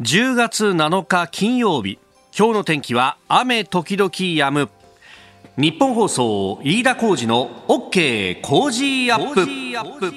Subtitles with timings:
[0.00, 2.00] 10月7日金曜日。
[2.36, 4.68] 今日の天気は雨時々止む。
[5.56, 10.12] 日本放送飯田浩二の OK 工事アップ。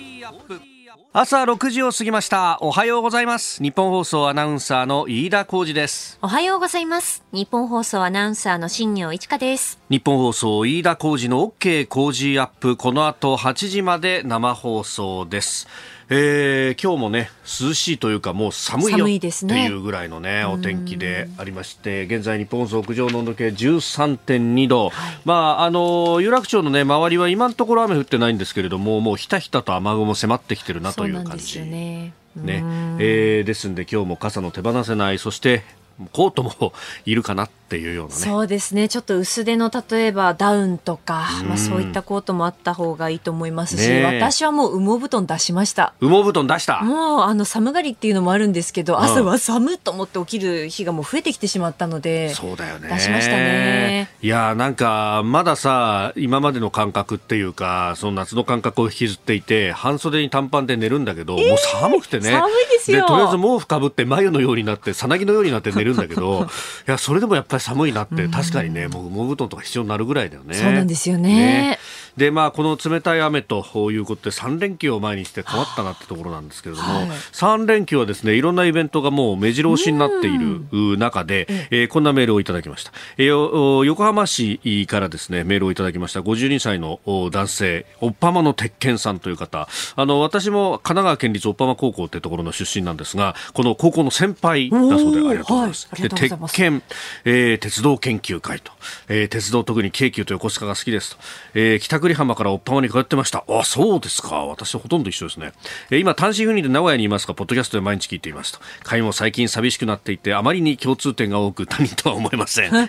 [1.14, 2.58] 朝6時を過ぎました。
[2.62, 3.62] おはようございます。
[3.62, 6.18] 日本放送アナウンサーの飯田浩二です。
[6.24, 7.24] おはようございます。
[7.32, 9.80] 日本放送アナウンサーの新業一華です。
[9.92, 12.78] 日本放送飯田浩二の OK 工事アップ。
[12.78, 15.68] この後8時まで生放送です
[16.10, 24.92] えー、今日もね涼しいというかもう寒いよっていうぐらいのね、ね、お天気でありまして現在日本屋上の温度計13.2度、はい、
[25.26, 31.60] まああの有楽町のね周りは今のところ雨降ってないんですけれどももうひたひたと雨雲迫ってきてるなという感じ。
[31.62, 32.14] ね。
[32.36, 32.64] ね、
[33.00, 35.18] えー、ですんで今日も傘の手放せない。
[35.18, 35.64] そして
[36.12, 36.74] コートも
[37.06, 38.22] いるかなっていうようなね。
[38.22, 38.88] そうですね。
[38.88, 45.94] ちょっと薄手の例えばダウンとか、まあ、そういったコートもあった方がいいと思いますし、ね、私はもう羽毛布団出しました。
[46.00, 46.82] 羽毛布団出した？
[46.82, 52.90] もうあの寒がりっていうのもあるんですけど、朝は寒と思って起きる日がもう増えてきてしまったのでそうだよね。
[52.90, 54.10] 出しましたね。
[54.22, 62.32] いやなんかまださ今までの感覚っていうかその夏の感覚を引きずっていて半袖に短パンで寝るんだけど、えー、もう寒くてね。
[62.32, 63.06] 寒いですよ。
[63.06, 66.48] とりあえず毛布かぶって眉のようになってさなぎのようになって寝るんだけど
[66.88, 70.56] いやそれでもやっぱり寒いなって確かにねもう羽毛布団とか必要になるぐらいだよね。
[70.56, 71.30] そうなんですよね。
[71.30, 71.80] ね
[72.18, 89.68] でまあこの冷たい雨ということで3連休を前にして困ったなってところなんですけれども、はい、3連休はですねいろんなイベントがもう目白押しになっている中で、えー、こんなメールをいただきました、えー、横浜市からですねメールをいただきました52歳の男性おっぱまの鉄拳さんという方。
[89.96, 96.84] あの私も神奈川県立おっぱま高校ってところの出身なんですがこの高校の先輩だそうでありがとうございます、はい、で鉄拳、
[97.26, 98.72] えー、鉄道研究会と、
[99.08, 101.18] えー、鉄道特に京急と横須賀が好きですと、
[101.54, 103.44] えー、北栗浜からおっぱまに通ってました。
[103.48, 104.46] あそうですか。
[104.46, 105.52] 私ほとんど一緒ですね、
[105.92, 108.60] え、今単身赴任で名古屋にいますがポッドキャストで毎日聞いていますと。
[108.84, 112.72] 会も最近寂しくなっていてあまりに共通点が多く他人とは思えません。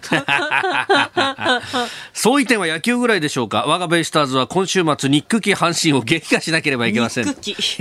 [2.13, 3.65] そういう点は野球ぐらいでしょうか？
[3.67, 7.27] 我がベイスターズは今週末ニック期阪神を撃破しなければいけません。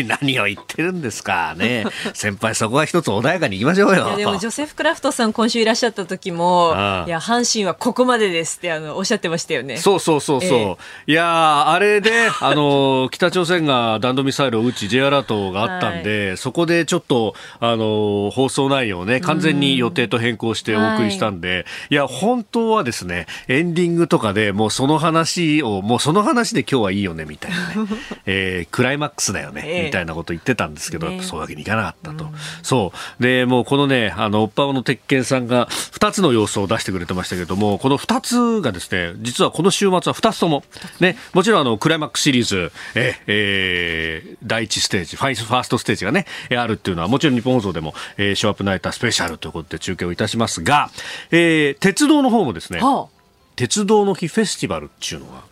[0.08, 1.86] 何を言ってるんですかね。
[2.14, 4.16] 先輩そこは一つ穏やかにいきましょうよ。
[4.16, 6.74] でもジョセフ・クラフトさん今週いらっしゃった時も
[7.08, 9.78] いや阪神はここまでですってあのおっしゃってましたよね。
[9.78, 10.78] そうそうそうそう、えー、
[11.12, 27.88] いやあれで あの北朝鮮が弾道ミサイルを撃ち J アラートがあったんで、はい、そこでちょっとあの放送内容をね完全に予定と変更してお送りしたんで、はい、いや本当はですねエンディングとかでもうその話をもうその話で今日はいいよねみたいなね、
[28.26, 32.32] えー、クライマックスだよね、えー、みたいなこと言ってたんですけど、ね、そういうわけにいかなかったと、うん、
[32.64, 33.24] そう。
[33.24, 40.64] でもうこのねあのおっぱの鉄拳さんが2つの要素を出してくれてましたけれどもこの2つがですね実はこの週末は2つとも、
[41.00, 50.90] ね、もちろんあのクライマックスシリーズ、ええー、第1ステージファ、ファーストステージがねあるっていうのはもちろんニッポン放送でも、えー、ショーアップナイタースペシャルということで中継をいたしますが、
[51.32, 53.17] えー、鉄道の方もですね、はあ
[53.58, 55.44] 鉄道の日フェスティバルっていうのが。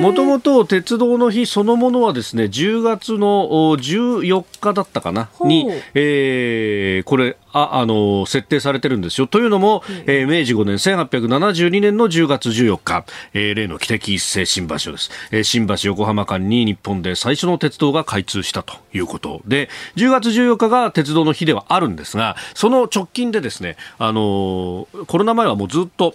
[0.00, 5.30] もともと鉄道の日そのものはですね10月の14日だったかな？
[5.44, 9.28] に、えー、これああの設定されてるんですよ。
[9.28, 26.14] というのも、えー、明治5年1872年の10月14日、えー、例の汽笛一斉新橋です、えー、新橋横浜間に日本で最初の鉄道が開通したということで10月14日が鉄道の日ではあるんですがその直近でですねあのコロナ前はもうずっと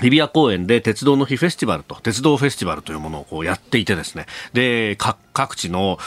[0.00, 4.96] 日比谷公園で鉄道の日フェスティバルと、鉄道フェスティバルというものをこうやっていてですね、で、
[5.32, 5.98] 各地の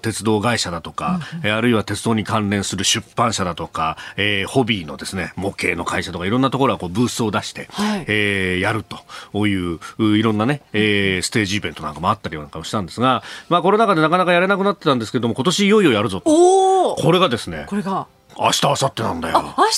[0.00, 16.96] 鉄道会社だとか、うん、あるいは鉄道に関連する出版社だとか、えー、ホビーのですね、模型の会社とかいろんなところがこうブースを出して、はい、えー、やるという、いろんなね、えー、ステージイベントなんかもあったりなんかもしたんですが、まあコロナ禍でなかなかやれなくなってたんですけども、今年いよいよやるぞと。
[16.96, 18.06] これがですね、これが。
[18.38, 19.34] 明日明後日なんだよ。
[19.42, 19.72] 明日明後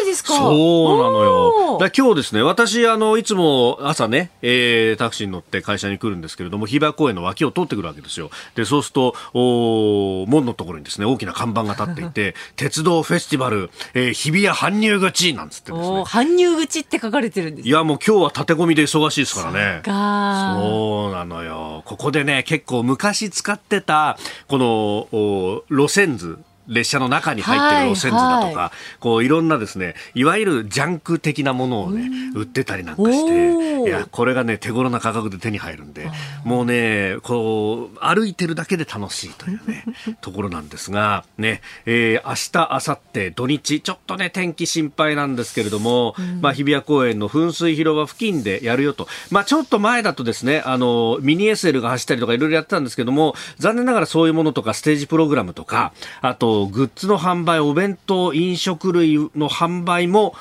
[0.00, 0.34] 日ですか？
[0.34, 1.78] そうなのよ。
[1.80, 8.30] だ今日ですね、私あのいつも朝ね、えー、タクシーに乗って会社に来るんですけれども、日比谷公園の脇を通ってくるわけですよ。
[8.54, 16.02] で、そうするとお門のところにですね、大きな看板が立っていて、 鉄道フェスティバル、えー、日比谷搬入口なんつってですね。
[16.02, 17.68] 搬入口って書かれてるんです。
[17.68, 19.82] いやもう今日は立て込みで忙しいですからね。
[19.84, 21.82] そうなのよ。
[21.84, 24.66] ここでね、結構昔使ってたこの
[25.12, 26.38] お路線図。
[26.68, 36.10] 列車の中に入ってる路線図だとか、はいはい、こういろんなですねいわゆるジャンク的なものをね売ってたりなんかしていやこれがね手頃な価格で手に入るんで
[36.44, 39.84] もうねこう歩いてるだけで楽しいというね
[40.20, 49.06] ところなんですがね、えー、明日明後日土日ちょっとね天気心配なんですけれども、まあ日比谷公園の噴水広場付近でやるよと。
[49.30, 60.34] まあちょっと前だとですねあのミニ SL が走ったりとかいろいろやってたんですけども残念ながらそういうものとかステージプログラムとかあととグッズの販売、お弁当、飲食類の販売も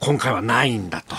[0.00, 1.14] 今回はないんだと。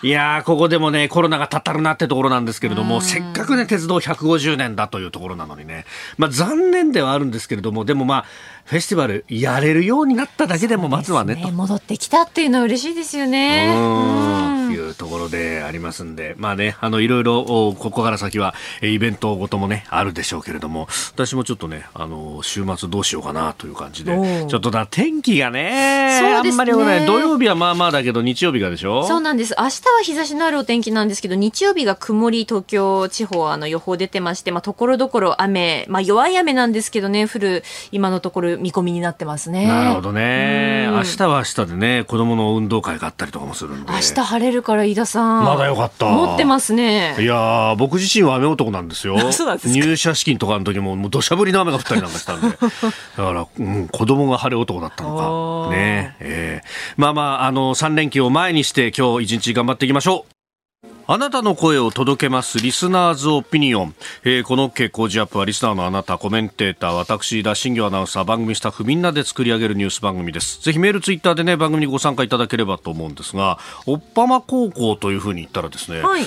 [0.00, 5.84] いやここでもね、コロナがたたるなってところなんですけれども、せっかくね、鉄道150年だというところなのにね、
[6.16, 8.24] まあ残念ではあるんですけれども、でもまあ、
[8.68, 13.74] フェスティバルやれるようになっただけでもまずはね、ね戻ってきたっていうのは嬉しいですよね。
[13.76, 14.72] うん。
[14.72, 26.36] いうところでありますんで、まあね、あの、いろいろ、ここから先は、イベントごともね、あるでしょうけれども、私もちょっとね、あの、週末どうしようかなという感じで、ちょっとだ、天気がね、ね。
[26.36, 29.04] あんまりね、土曜日はまあまあだけど、日曜日がでしょ？
[29.06, 29.54] そうなんです。
[29.58, 39.66] 明日は日差しのあるお天気なんですけど、日曜日が曇り、東京地方、あの、予報出てまして、まあ、ところどころ雨、まあ、弱い雨なんですけどね、降る、今のところ見込みになってますね。
[39.66, 40.88] なるほどね。
[40.90, 43.92] 明日は明日でね、子供の運動会があったりとかもするんで。
[43.92, 45.44] 明日晴れるから、飯田さん。
[45.44, 46.06] まだよかった。
[46.06, 47.16] 持ってますね。
[47.18, 49.16] いや僕自身は雨男なんですよ。
[49.64, 52.48] 入社式とかの時も、もう土砂降りの雨が降ったりなんかしたんで。
[52.56, 55.74] だから、うん、子供が晴れ男だったのか。
[55.74, 60.37] ねえー、まあまあ、あの、3連休を前にして、今日一日頑張っていきましょう。
[61.10, 63.94] あなたの声を届けますリスナーズオピニオン、
[64.24, 70.60] えー、この傾向ジアップはリスナーのあなたコメンテーター私田新業アナウンサー番組スタッフみんなで作り上げるニュース番組です。
[70.60, 76.24] ぜひメールツイッターでね番組にご参加いただければと思うんですがおっぱま高校というふうに言ったらですね、はい。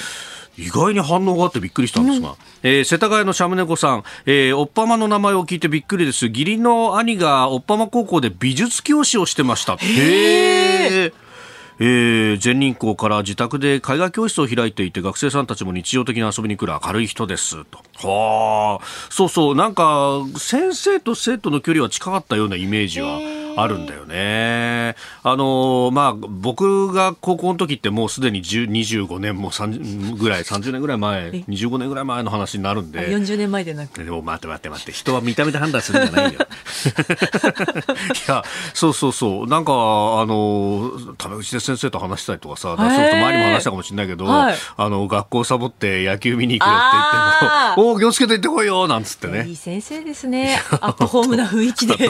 [0.57, 6.25] 意外に反応があってびっくりしたんですが、うん、えー、世田谷のシャムネコさん、えー、おっぱまの名前を聞いてびっくりです。
[6.25, 9.77] 義理の兄がおっぱま高校で美術教師をしてました。
[9.77, 11.13] へえ
[11.83, 17.79] えー、全人口から自宅で絵画教室を開いていて学生さんたちも日常的に遊びに来る明るい人ですと。
[18.07, 18.85] はあ。
[19.09, 19.55] そうそう。
[19.55, 23.40] なんか先生と生徒の距離は近かったようなイメージは。
[23.57, 24.95] あるんだよね。
[25.23, 33.09] あのまあ、僕が高校の時ってもうすでに25年も3ぐらい、30年ぐらい前、25年ぐらい前の話になるんで。
[33.09, 34.03] 40年前でなく。
[34.03, 36.39] でも待って待って待って、人は見た目で判断するんじゃないよ。
[36.41, 36.43] い
[38.27, 38.43] や、
[38.73, 39.47] そうそうそう。
[39.47, 39.75] なんか、あ
[40.25, 49.45] の、タメ口で先生と話したりとかさ、そうすると前にも話したかもしれないけど、はい、あの、学校サボって野球見に行くよって言っても、おお、気をつけて行ってこいよなんつってね。
[49.47, 50.59] いい先生ですね。
[50.81, 51.95] アットホームな雰囲気で。
[52.05, 52.09] い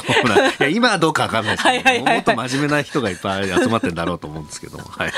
[0.59, 4.83] や、今はどうかわかんないですけど、はいはいはい、もっと真面目な人がいっぱい集まってんだろうと思うんですけども。
[4.83, 5.11] はい。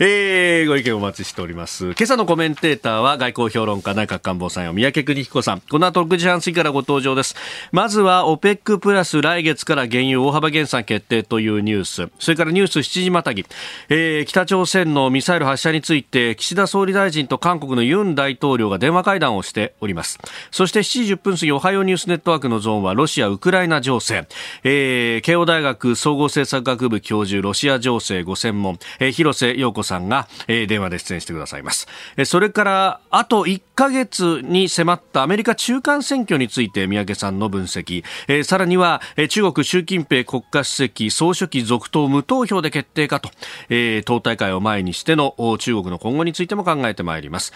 [0.00, 1.86] えー、ご意見お待ちしております。
[1.92, 5.60] 今朝のコメンテーターは外交評論家内閣官房参与三宅邦彦さん。
[5.60, 7.36] この後6時半過ぎからご登場です。
[7.70, 12.10] まずは OPEC プラス来月から原油大幅減産決定というニュース。
[12.18, 13.44] それからニュース7時またぎ。
[13.88, 20.18] えー、北朝鮮のミサイル発射について岸田総理大臣と韓国のユン大統領が電話会談をしております。
[20.50, 24.26] そして7時10分過ぎおはようニュースネットワークのゾーンはロシア・ウクライナ情勢。
[24.64, 31.88] えー、慶応大学総合政策学部教授ロシア情勢ご専門、えー、広瀬陽子さんが、えー、電話で出演してくださいます。
[32.16, 43.30] えー、それからあと1ヶ月に迫ったアメリカ中間選挙について三宅さんの分析、えー、さらには、えー、中国習近平国家主席総書記続投無投票で決定かと、
[43.68, 47.52] えー、党大会を前にしての中国の今後についても考えてまいります。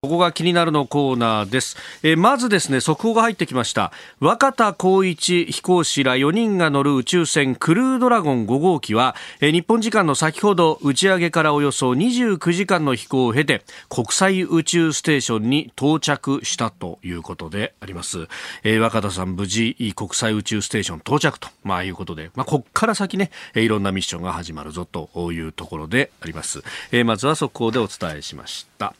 [0.00, 1.76] ここが気になるのコーナーです。
[2.04, 3.90] え、まずですね、速報が入ってきました。
[4.20, 18.28] 若田光一飛行士ら4人が乗る宇宙船クルードラゴン5号機は、え、日本時間の先ほど打ち上げからおよそ29時間の飛行を経て、国際宇宙ステーションに到着したということであります。
[18.62, 26.62] え、若田さん無事国際宇宙ステーション到着と、まあいうことで、まあこっから先ね、いろんなミッションが始まるぞというところであります。
[26.92, 28.94] え、まずは速報でお伝えしました。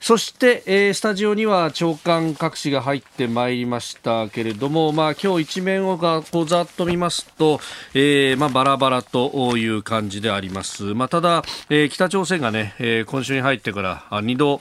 [0.00, 7.58] そして、えー、スタジオには長官各紙が入ってまいりましたけれども、まあ、今日一面をがこうざっと見ますと、
[7.94, 10.94] えーまあ、バラバラという感じであります。
[10.94, 14.60] まあ、ただ、えー、北朝鮮がね、えー、今週に入ってから2度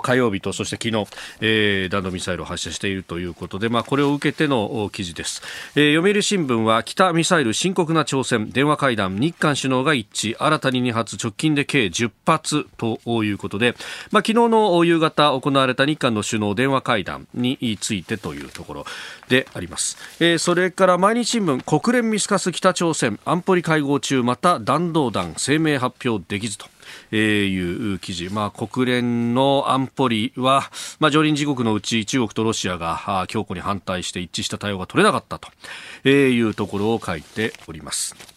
[0.00, 1.06] 火曜日とそして昨日、
[1.40, 5.42] えー、弾道ミサイルを発射しているということで、まあ、これを受けての記事です、
[5.76, 13.76] えー、読売新聞は北ミサイル深刻な挑戦電話会談日韓首脳が一致新たに2発直近で計10発ということで、
[14.10, 18.84] まあ、昨日の夕方行われた日韓の首脳電話会談についてというところ
[19.28, 26.66] であります、えー、それから毎日新聞国連見透かす北朝鮮安保理会合中また弾道弾声明発表できずと
[27.10, 38.31] えー、いう記事、まあ、国連の安保理は、まあ、常任自国のうち中国とロシアが強固に反対して一致した対応が取れなかったというところを書いております。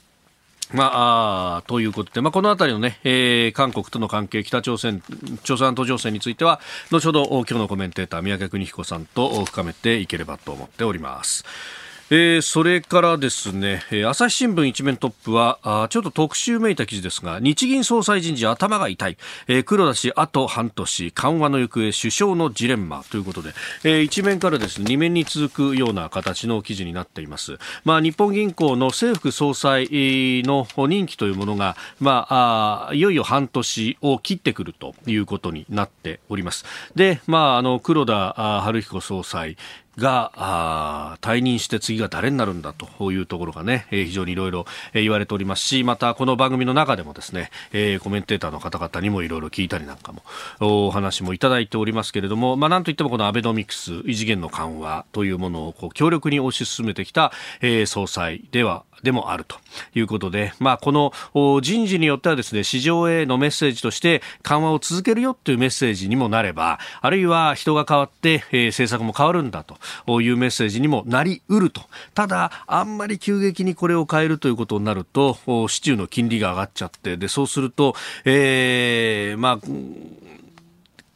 [0.74, 5.02] まあ、ということで、まあ、このあたりのね、えー、韓国との関係、北朝鮮、
[5.44, 6.60] 朝鮮半島情勢については、
[6.92, 11.46] 後ほど今日のコメンテーター、宮家邦彦さんと深めていければと思っております。
[12.12, 21.12] えー、それからですね、えー、朝日新聞一面トップはあちょっと特集めいた記事ですが日銀総裁人事頭が痛い、えー、黒田氏あと半年。
[21.12, 29.88] 緩和の行方首相のジレンマということで、えー、一面からですね二面に続くような形の記事になっています、まあ、日本銀行の政府総裁
[30.44, 36.66] の任期というものが、まあ、あいよいよ半年を切ってくるということになっております。
[36.96, 39.58] で、まあ、あの黒田晴彦総裁。
[39.98, 50.24] が退任して次が誰になるんだというところがね、えー、非常にいろいろ言われておりますしまたこの番組の中でもですね、えー、コメンテーターの方々にもいろいろ聞いたりなんかも
[50.60, 59.56] お話もいただいておりますけれども、まあ、なんといってもこのアベノミクス異次元の緩和というものをこう強力に推し進めてきた、えー、総裁ではでもあると
[59.94, 61.14] いうことで、まあ、この
[61.62, 71.82] 人事によってはですね、市場へのメッセージとして緩和を続けるよというメッセージにもなれば、あるいは人が変わって、え、政策も変わるんだというメッセージにもなりうると。
[72.14, 77.96] ただ、あんまり急激にこれを変えるということになると、市中の金利が上がっちゃって、で、そうすると、
[78.26, 80.25] えー、まあ、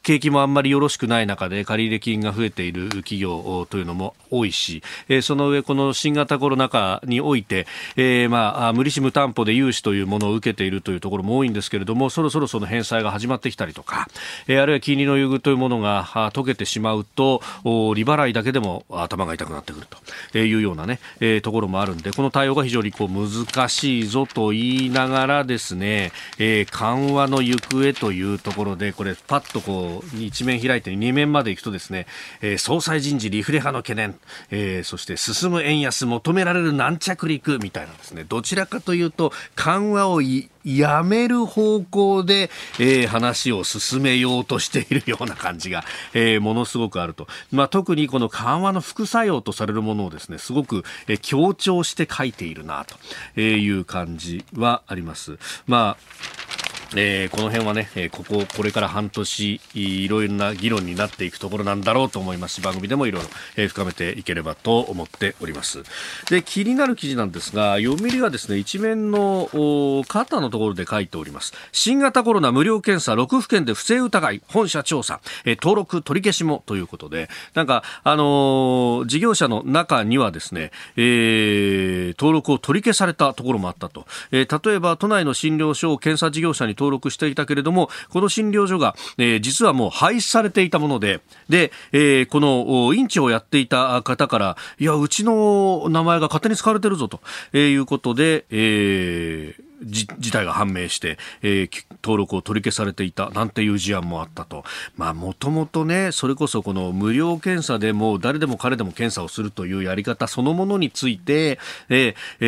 [0.09, 14.07] 景気もあんまりよろしくない中で借入金が増えている企業というのも多いし、えその上この新型コロナ禍において、えー、まあ無利子無担保で融資というものを受けているというところも多いんですけれどもそろそろその返済が始まってきたりとか、
[14.47, 19.85] えー、あるいは金利の優遇というものが解けてしまうと利払いだけでも頭が痛くなってくる
[20.31, 32.07] というようなね、えー、ところもあるんでこの対応が非常にこう難しいぞと言いながらですね、えー、緩和の行方というところでこれパッとこう一面開いて2面まで行くとですね、
[32.41, 34.19] えー、総裁人事リフレ派の懸念、
[34.51, 40.21] えー、そして進む円安求められる軟着陸みたいなですね、どちらかというと緩和を
[40.63, 47.27] やめる方向で、えー、話を進めようとしているような感じが、えー、ものすごくあると。
[47.51, 52.85] まあ、特にこの緩和の副作用とされるものをですね、すごく、えー、強調して書いているな
[53.35, 55.37] という感じはあります。
[55.67, 65.83] まあえー、この辺はね、えー、ここ、これから半年、いろいろな議論になっていくところなんだろうと思いますし、番組でもいろいろ、えー、深めていければと思っております。
[66.29, 69.49] で、気になる記事なんですが、読売がですね、一面の
[70.07, 71.53] 肩のところで書いております。
[71.71, 84.07] 新型コロナ無料検査6府県で不正疑い、本社調査、えー、登録取り消しもということで、なんか、あのー、事業者の中にはですね、えー、登録を取り消されたところもあったと。
[84.31, 91.19] えー、例えば、都内の診療所を検査事業者に登録していたけれども、この診療所が、えー、実はもう廃止されていたもので、
[91.49, 97.19] で、えー、この院長をやっていた方から、いや、うちの名前が勝手に使われてるぞと、
[97.51, 101.69] え、いうことで、えー、じ事態が判明して、えー、
[102.03, 104.63] 登録を取り消されていたなんていう事案もあったと。
[104.97, 111.59] まあ、もともとね、それこそこの無料検査でも誰でも彼でも検査をするというやり方そのものについて、
[111.89, 112.45] えーえ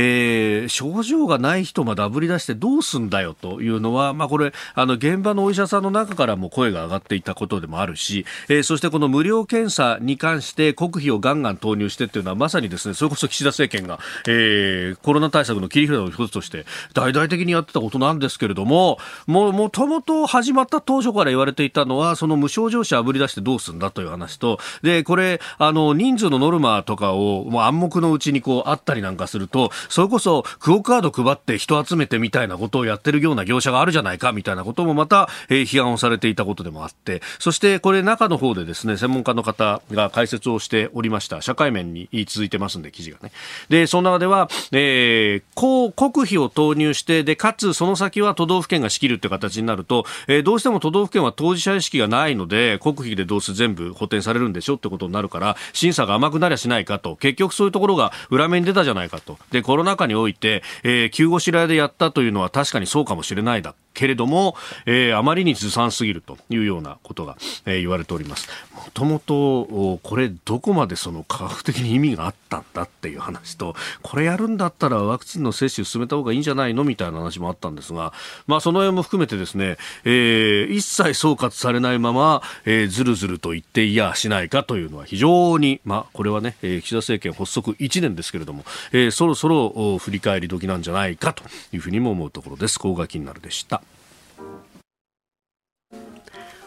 [0.65, 18.97] ー、症状がない人まであぶり出してどうすんだよというのは、まあ、これ、あの、現場のお医者さんの中からも声が上がっていたことでもあるし、えー、そしてこの無料検査に関して国費をガンガン投入してっていうのはまさにですね、それこそ岸田政権が、えー、コロナ対策の切り札の一つとして大々大的にやってたことなんですけれども、
[19.27, 41.41] も、もともと始まった当初から言われていたのは、その無症状者あぶり出してどうすんだという話と、で、これ、あの、人数のノルマとかを、もう暗黙のうちにこう、あったりなんかすると、それこそ、クオカード配って人集めてみたいなことをやってるような業者があるじゃないか、みたいなこともまた、えー、批判をされていたことでもあって、そしてこれ中の方でですね、専門家の方が解説をしておりました。
[41.41, 43.31] 社会面に続いてますんで、記事がね。
[43.69, 68.47] で、その中では、えー、こう、国費を投入して、で、かつその先は都道府県が仕切るって形になると、えー、どうしても都道府県は当事者意識がないので国費でどうせ全部補填されるんでしょってことになるから審査が甘くなりゃしないかと結局そういうところが裏目に出たじゃないかとでコロナ禍において、えー、急ごしらえでやったというのは確かにそうかもしれないだけれども、えー、あまりにずさんすぎるというようなことが、えー、言われております。
[68.73, 78.13] もともと、これどこまでその科学的に意味があったんだっていう話と、これやるんだったらワクチンの接種進めた方がいいんじゃないのみたいなたいな話もあったんですが、
[78.47, 91.43] まあその辺も含めてですね、えー、一切総括されないまま、えー、ずるずると言っていやしないかというのは非常に、まあこれはね、えー、岸田政権発足1年ですけれども、えー、そろそろ振り返り時なんじゃないかと
[91.73, 92.79] いうふうにも思うところです。
[92.79, 93.81] 高が気になるでした。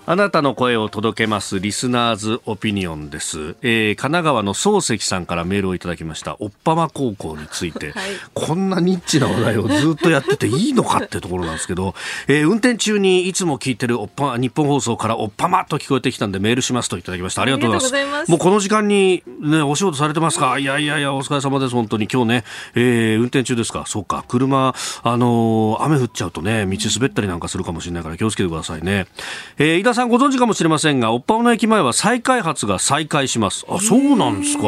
[0.07, 6.37] あなたの声を届けますリスナーズオピニオンです、えー、神奈川の漱石さんからメールをいただきました。
[6.41, 11.95] おっぱま高校について、 はい、こんなニッチな話題をずっとやってていいのかってところなんですけど、
[12.29, 17.41] えー、運転中にいつも聞いてるおっぱ日本放送からおっぱまと聞こえてきたんでメールしますといただきました。
[17.41, 18.31] ありがとうございます。
[18.31, 20.59] もうこの時間にねお仕事されてますか？
[20.59, 22.09] いやいやいやお疲れ様です本当に。
[22.13, 22.45] 今日ね、
[22.75, 23.85] えー、運転中ですか？
[23.87, 24.23] そうか。
[24.29, 29.07] 車あのー、雨降っちゃうとね道滑ったりなんかするかもしれないから気をつけてくださいね、
[29.57, 33.65] えー、飯田さんご存知かもしれませんが、おっぱま駅前は再開発が再開します。
[33.69, 34.65] あ、そうなんですか。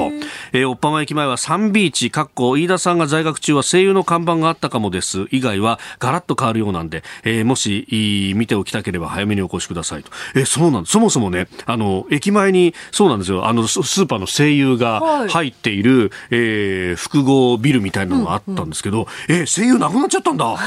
[0.52, 5.26] えー、おっぱま駅前はサンビーチ、かっこ飯田さんが在学中は声優の看板があったかもです。
[5.30, 10.11] 以外はガラッと変わるようなんで、えー、もし、見ておきたければ早めにお越しくださいと。
[10.35, 10.87] えー、そうなん。
[10.87, 13.47] そもそもね、あの、駅前に、そうなんですよ。
[13.47, 20.45] あの、スーパーの声優が入っている、はい、えー、複合ビルみたいなのがあったんですけど、うんうん、えー、声優なくなっちゃったんだ。
[20.47, 20.59] も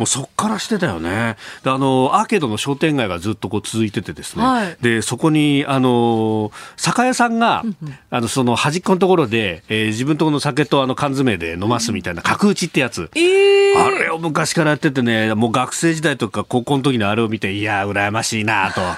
[0.00, 1.36] うそっからしてたよね。
[1.62, 4.44] で、あの、アーケードの商店街がずっとこう続いててですね。
[4.44, 4.76] はい。
[4.80, 7.64] でそこにあの酒屋さんが、
[8.10, 18.80] あのその端っこのところで、えー、自分とこの酒とあの缶詰で飲ますみたいな角打ちってやつ、えー、あれを昔からやっててねもう学生時代とか高校の時にあれを見ていや羨ましいなと。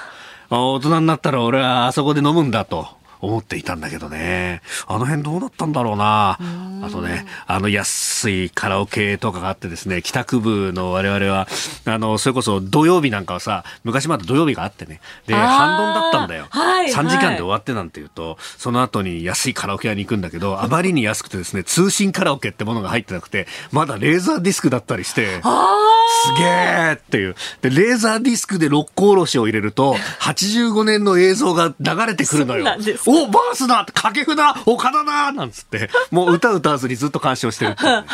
[0.51, 2.98] 大人になったら俺はあそこで飲むんだと。
[3.21, 4.61] 思っていたんだけどね。
[4.87, 6.37] あの辺どうなったんだろうな。
[6.81, 11.47] あとね、あの安いカラオケとかがあってですね、帰宅部の我々は、
[11.85, 16.47] あの、それこそ土曜日なんかはさ、昔まだ土曜日があってね、で、半ドンだったんだよ。
[16.49, 27.35] はい、3時間で終わってなんて言うと、その後に安いカラオケ屋に行くんだけど、あまりに安くてですね、通信カラオケってものが入ってなくて、まだレーザーディスクだったりして、すげえっていう。
[27.61, 32.65] で、レーザーディスクで六甲おろしを入れると、 85年の映像が流れてくるのよ。
[33.11, 34.37] おバースだ掛け札
[34.67, 38.05] 岡田だなんつって、もう歌歌わずにずっと鑑賞してるって、ね、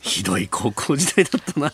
[0.00, 1.72] ひどい高校時代だったな。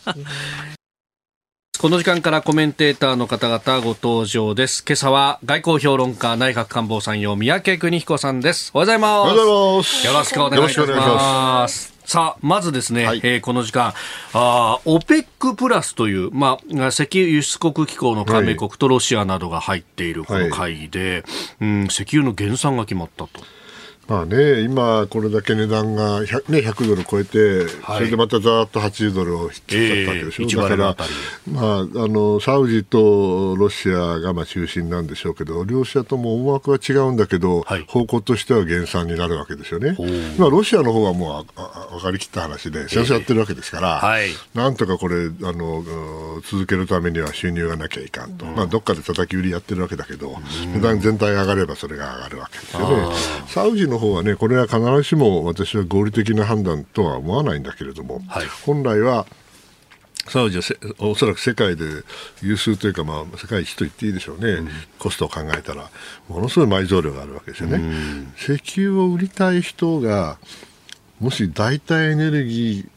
[1.79, 4.85] この時間からコメンテーターの方々ご登場です。
[4.87, 8.69] 今朝は外交評論家内閣官房参与三宅邦彦さんです。
[8.75, 9.11] おはようございます。
[9.11, 10.05] おはようございます。
[10.05, 11.92] よろしくお願いします。
[12.05, 13.93] さあ、まずですね、はい、えー、この時間、
[14.33, 21.23] あ OPEC プラスという、まあ、石油輸出国機構の加盟国とロシアなどが入っているこの会議で、
[21.59, 23.41] はい、うん、石油の減産が決まったと。
[24.07, 30.95] まあね、今、これだけ値段が 100,、ね、100ドル超えて、はい、それでまたざーっと80ドルを引きったわけでしょ、えー、だから、
[31.47, 39.95] まあ、あのサウジとロシアがまあ中心なんでしょうけど、両者とも思惑は違うんだけど、はい、方向としては減産になるわけですよね。
[40.37, 45.83] まあ、ロシアの方はもうあ分かりきった話で、戦争やってるわけですから、えーはい、なんとかこれあの、
[46.43, 50.35] 続けるためには収入がなきゃいかんと、うん、まあ、どっかで叩き売りやってるわけだけど、
[50.73, 53.15] 値段全体上がればそれが上がるわけですよね。
[53.47, 59.25] サウジの方はね、これは必ずしも私は合理的な判断とは思わないんだけれども、はい、本来は
[60.27, 60.63] サウジは
[60.99, 61.85] おそらく世界で
[62.41, 65.89] 有数というか、まあ、世界一と言っていいでしょうね、うん、コストを考えたら、
[66.29, 67.81] ものすごい埋蔵量があるわけですよね。
[68.37, 70.37] 石油を売りたい人が
[71.19, 72.92] もし代替エネルギー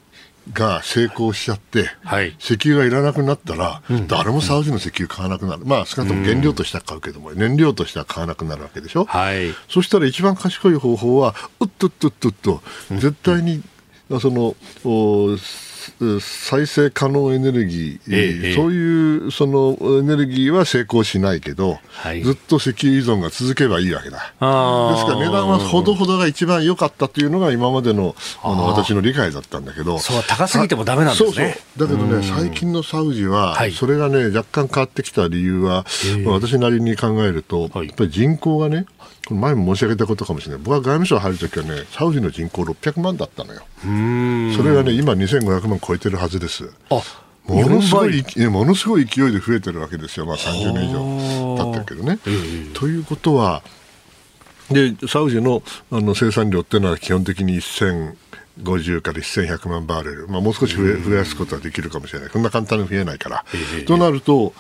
[0.52, 13.62] が成功しちゃって、はい、石油がいらなくなったら、うん、誰もサウジの石油買わなくなる、まあ少なくとも原料としては買うけども、うん、燃料としては買わなくなるわけでしょ、はい、そしたら一番賢い方法は、うっとっとっとっと、絶対に、
[14.20, 14.54] その
[16.20, 24.18] 再生可能エネルギー、ええ、そういうそのエネルギーは成功しないけど、はい、ずっと石油依存が続けばいいわけだ。
[24.18, 31.31] ですから値段はほどほどが一番良かったというのが今までのあの私の理解だったんだけど、そう高すぎてもだめなんですね。
[31.77, 31.88] そうそう。
[31.88, 35.85] だけどね、最近のサウジは、それがね、若干変わってきた理由は、
[36.25, 38.87] まあ、私なりに考えると、やっぱり人口がね、
[39.34, 40.62] 前も申し上げたことかもしれない。
[40.62, 43.62] 僕は外務省入るときはねサウジの人口600万だったのよ。
[43.80, 46.70] それがね今2500万超えてるはずです。
[46.90, 47.02] あ
[47.46, 52.18] ものすごいものすごい勢いで増えてるわけですよ、まあ、30年以上経ってるけどね。
[52.26, 53.62] えー、ということは
[54.70, 63.44] でサウジのあの生産量っていうのは基本的に1050から1100万バーレル、まあ、もう少し増え増やすことはできるかもしれない、こんな簡単に増えないから。
[63.54, 64.52] えー、となると、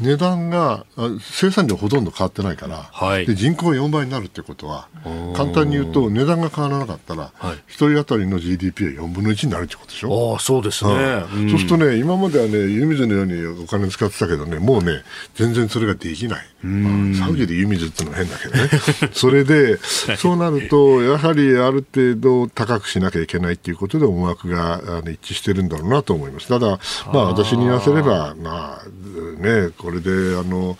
[0.00, 0.86] 値段が
[1.20, 4.88] 生産量ほとんど変わってないから、はい、で人口が4倍になるってことは
[5.34, 10.36] 簡単に言うと値段が変わらなかったら、はい、1人当たりの GDP は4分の1になるってことでしょ？
[10.36, 10.92] あそうですね、
[11.34, 15.02] うん、そうするとね今まではね湯水のようにお金使ってたけどねもうね
[15.34, 18.70] 全然それができない、まあ、サウジで湯水ってのは変だけどね。
[19.12, 19.78] それで
[20.16, 26.48] そうなるとやはりある程度高くしなきゃいけないっていうことで思惑があの一致してるんだろうなと思います。
[26.48, 26.78] ただ
[27.12, 28.86] まあ私に言わせればまあ
[29.40, 30.76] ね、これであの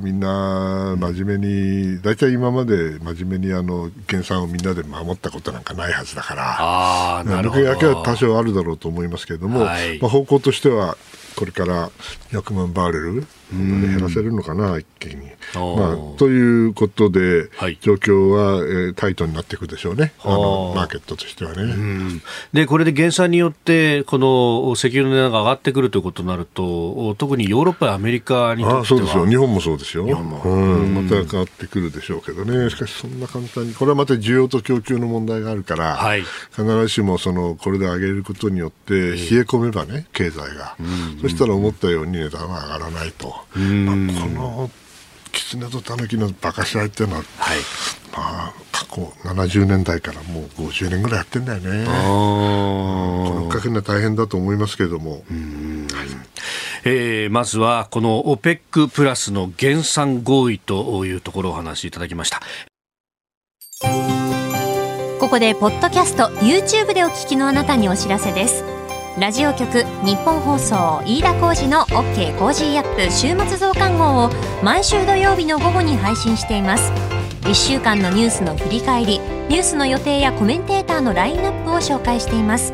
[0.00, 7.64] みんな真面目に、大体今まで真面目にあの減産をみんなで守ったことなんかないはずだから、あなるほど。
[7.64, 10.96] だけは多少あるだろうと思いますけれども、はい、まあ、方向としては、
[11.36, 11.90] これから
[12.30, 15.30] 100万バーレル減らせるのかな、一気に。
[15.54, 22.20] まあ、ということで、はい、状況は、えー、タイトになっていくでしょうね、あのマーケットとしてはね。
[22.52, 28.84] でこれで減産によって、この石油の値段が上がってくるということになると、特にヨーロッパやアメリカにとっては。
[28.84, 30.94] そうですよ、日本もそうですよ、うん。
[30.94, 40.76] また変わってくるでしょうけどね、しかしそんな簡単に、これはまた需要と供給の問題があるから、はい、必ずしもそのこれで上げることによって、冷え込めばね、経済が、
[41.20, 43.34] そしたら思ったように値段は上がらないと。
[43.54, 44.70] まあ、この
[45.32, 47.58] 狐と狸の馬鹿し合いっていうのは、はい、
[48.12, 51.84] まあ、過去70年代からもう50年ぐらいやってんだよね。
[51.86, 55.12] このかけるのは大変だと思いますけれども。
[55.12, 55.20] はい
[56.84, 62.40] えー、まずはこの OPEC プラスの減産合意というところをお話しいただきました。
[65.20, 68.79] ここでポッドキャスト YouTube でお聞きのあなたにお知らせです。
[69.20, 74.30] ラジオ局日本放送飯田浩司の OK コージーアップ週末増刊号を
[74.64, 76.90] 毎週土曜日の午後に配信しています。
[77.42, 79.18] 1週間のニュースの振り返り
[79.50, 82.72] ニュースの予定やコメンテーターのラインナップを紹介しています。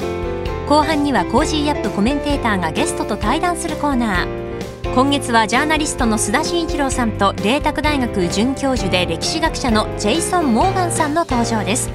[0.69, 4.95] 後半には Cozy Up コメンテーターがゲストと対談するコーナー。
[4.95, 11.91] 今月はジャーナリストの須田慎一郎さんと麗澤大学准教授で歴史学者のジェイソン・モーガンさんの登場です。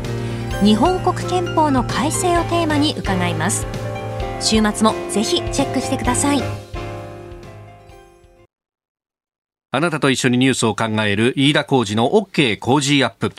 [0.62, 3.66] 日本国憲法の改正をテーマに伺います。
[4.42, 6.72] 週末もぜひチェックしてください
[9.74, 13.32] あなたと一緒にニュースを考える飯田浩二の OK 工事アップ。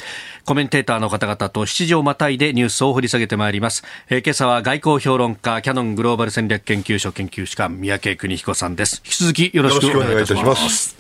[0.47, 3.85] コメンテーターの方々と7時をまたいでニュースを掘り下げてまいります。
[4.09, 9.03] えー、今朝は外交評論家、キャノングローバル戦略研究所研究士官、三宅邦彦さんです。
[9.05, 10.97] 引き続きよろしくお願いいたします。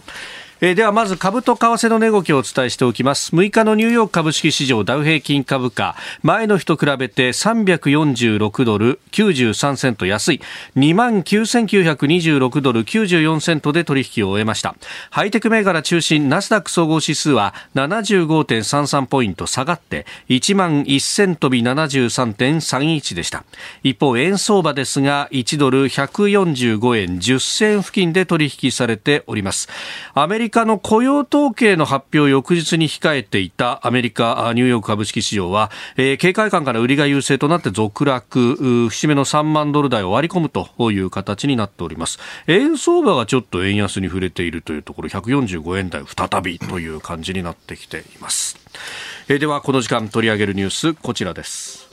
[0.64, 3.34] えー、ではまず株と為替の値動きをお伝えしておきます。
[3.34, 10.40] 6日のニューヨーク株式市場ダウ平均株価前の日と比べて346ドル93セント安い。
[10.76, 14.76] 2万9926ドル94セントで取引を終えました。
[15.10, 23.42] ハイテク銘柄中心ナスダック総合指数は75.33ポイント下がって1万1000飛び73.31でした。
[23.82, 29.68] 一方円相場ですが1ドル145円10銭付近で取引されております。
[30.14, 42.18] アメリカカの雇用統計の発表を翌日に控えていたアメリカニューヨーク株式市場は、えー、警戒感から売りが優勢となって続落節目の3万ドル台を割り込むという形になっております。
[42.46, 48.58] 円相場がちょっと円安に触れているというところ145円台再びという感じになってきています、
[49.28, 51.91] えー、ではこの時間取り上げるニュースこちらです。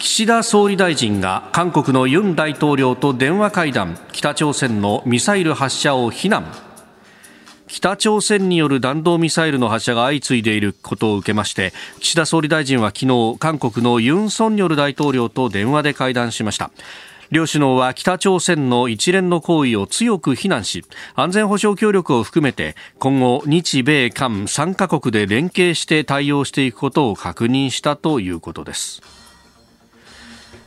[0.00, 6.46] 岸田総理大臣が韓国のユン大統領と電話会談北朝鮮のミサイル発射を非難。
[7.66, 16.70] 北朝鮮による弾道ミサイルの発射が相次いでいることを受けまして岸田総理大臣は昨日韓国のユン・ソンニョル大統領と電話で会談しました。
[17.30, 20.84] 両首脳は北朝鮮の一連の行為を強く非難し
[21.14, 29.17] 安全保障協力を含めて今後日米韓3カ国で連携して対応していくことを確認したということです。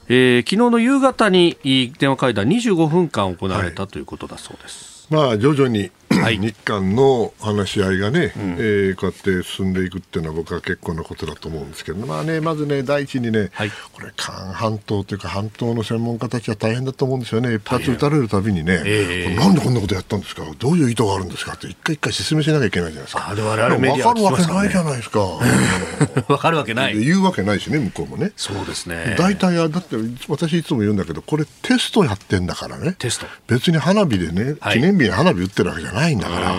[0.07, 1.57] えー、昨日の夕方に
[1.97, 5.07] 電話会談25分間行われた、ということだそうです。
[5.09, 21.53] まあ徐々に日韓の話し合いがね、うん、えー、こうやって進んでいくっていうのは僕は結構なことだと思うんですけど、まあね、まずね、第一にね、はい、これ、韓半島というか半島の専門家たちは大変だと思うんですよね、一発撃たれるたびにね、えー、なんでこんなことやったんですか、どういう意図があるんですか？
[21.53, 23.29] って、一回一回説明しなきゃいけないじゃないですか。
[23.29, 25.19] あれ我々メディア、ね、分かるわけないじゃないですか。
[26.27, 26.99] 分かるわけない。
[26.99, 28.31] 言うわけないしね、向こうもね。
[28.35, 29.15] そうですね。
[29.17, 29.95] 大体、だって
[30.27, 32.95] 私いつも言うんだけど、これテストやってんだからね。
[32.99, 33.27] テスト。
[33.47, 36.55] 別に花火でね、記念日に花火打ってるわけじゃないんだから。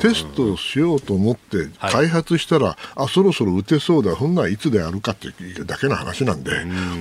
[0.00, 6.50] テストをしようと思って開発したら、はい、あそろそろ打てそうだ、ほんならいつでやるかっていうだけの話なんで、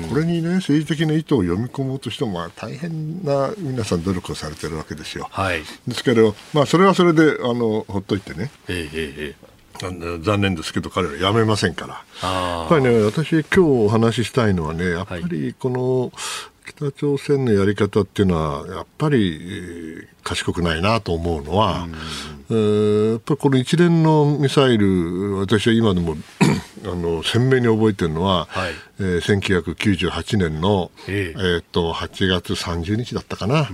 [0.10, 5.28] これにね、政治的な意図を読み込もうとしても、まあ、大変な皆さん、努力をされてるわけですよ。
[5.32, 8.52] はい、ですけど、まあ、それはそれであのほっといてね。
[8.69, 9.54] えええ
[10.22, 12.04] 残念ですけど彼ら辞めませんから。
[12.22, 16.12] やっぱりね私今日お話ししたいのはねやっぱりこの
[16.65, 21.91] 北朝鮮のやり方っていうのはやっぱり、えー、賢くないなと思うのは、うん、
[22.49, 26.15] えー、やっぱりこの一連のミサイル私は今でも
[26.86, 33.74] あの鮮明に覚えてるのは、はい、えー、1998年の、えー、えー、と8月30日だったかな、え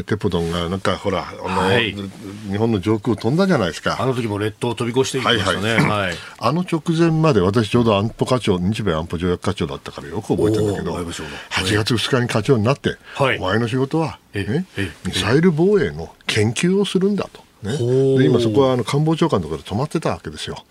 [0.00, 1.94] ー、テポドンがなんかほらあの、はい、
[2.50, 3.96] 日本の上空を飛んだじゃないですか。
[4.00, 14.66] あの時も列島を飛び越していきましたね、はいはい、 あの直前まで私ちょうど安保課長日米安保条約課長だったからよく覚えてるんだけど8月2日に課長になって、はい、お前の仕事は、ね、
[15.04, 17.51] ミサイル防衛の研究をするんだと。
[17.62, 20.64] ね、で今そこはあの官房長官のところで止まってたわけですよ。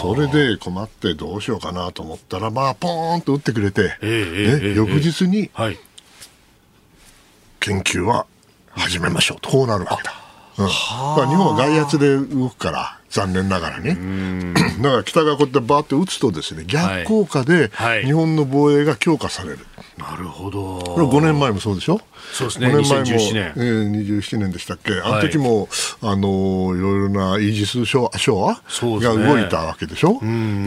[0.00, 5.50] それで困ってどうしようかなと思ったら、まあ、ポーンと打ってくれて、えー、ね、翌日に、
[7.60, 8.26] 研究は
[8.70, 10.21] 始めましょうと、こうなるわけだ。
[10.58, 10.72] うん、日
[11.34, 13.96] 本は外圧で動くから、残念ながらね。
[14.82, 17.70] だから北がこうやってバーって打つとですね、逆効果で
[18.04, 19.58] 日本の防衛が強化される。
[19.98, 20.78] なるほど。
[20.78, 22.00] これ5年前もそうでしょ？
[22.32, 22.68] そうですね。
[22.68, 24.92] 5年前も、えー、27年でしたっけ？
[25.04, 25.68] あの時も、
[26.00, 30.14] はい、あの、いろいろなイージス昭和、が動いたわけでしょ？
[30.14, 30.18] で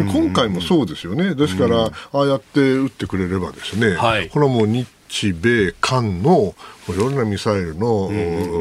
[0.04, 1.34] 今回もそうですよね。
[1.34, 6.56] ですから、ああやって撃ってくれればですね、はい、これはもう日日米韓の
[6.94, 8.12] いろんなミサイルの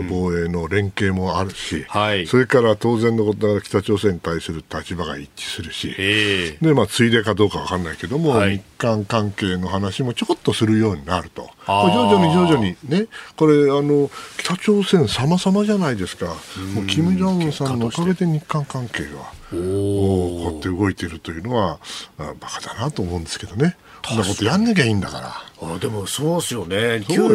[0.08, 16.26] 防衛の連携もあるし、はい、それから当然のことながら北朝鮮に対する立場が一致するし、えー、でまあ、ついでかどうか分かんないけども、はい、日韓関係の話もちょこっとするようになると、徐々に徐々にね、これ、あの北朝鮮様々じゃないですか、
[16.74, 19.18] もう金正恩さんのおかげで日韓関係が
[19.50, 21.78] こうやって動いているというのは、
[22.16, 23.76] バカだなと思うんですけどね。
[24.06, 25.28] そんなことやんなきゃいいんだから。
[25.62, 26.76] あでもそうですよね。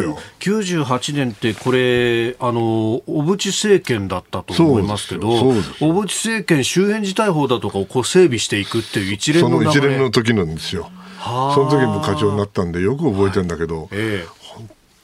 [0.02, 0.18] よ。
[0.38, 10.90] 98年ってこれあの小渕政権だったと思いますけど小渕政権周辺事態法だとかをこう整備していくっていう一連のその一連の時なんですよ。
[11.22, 14.39] その時も課長になったんでよく覚えてるんだけど、はいええ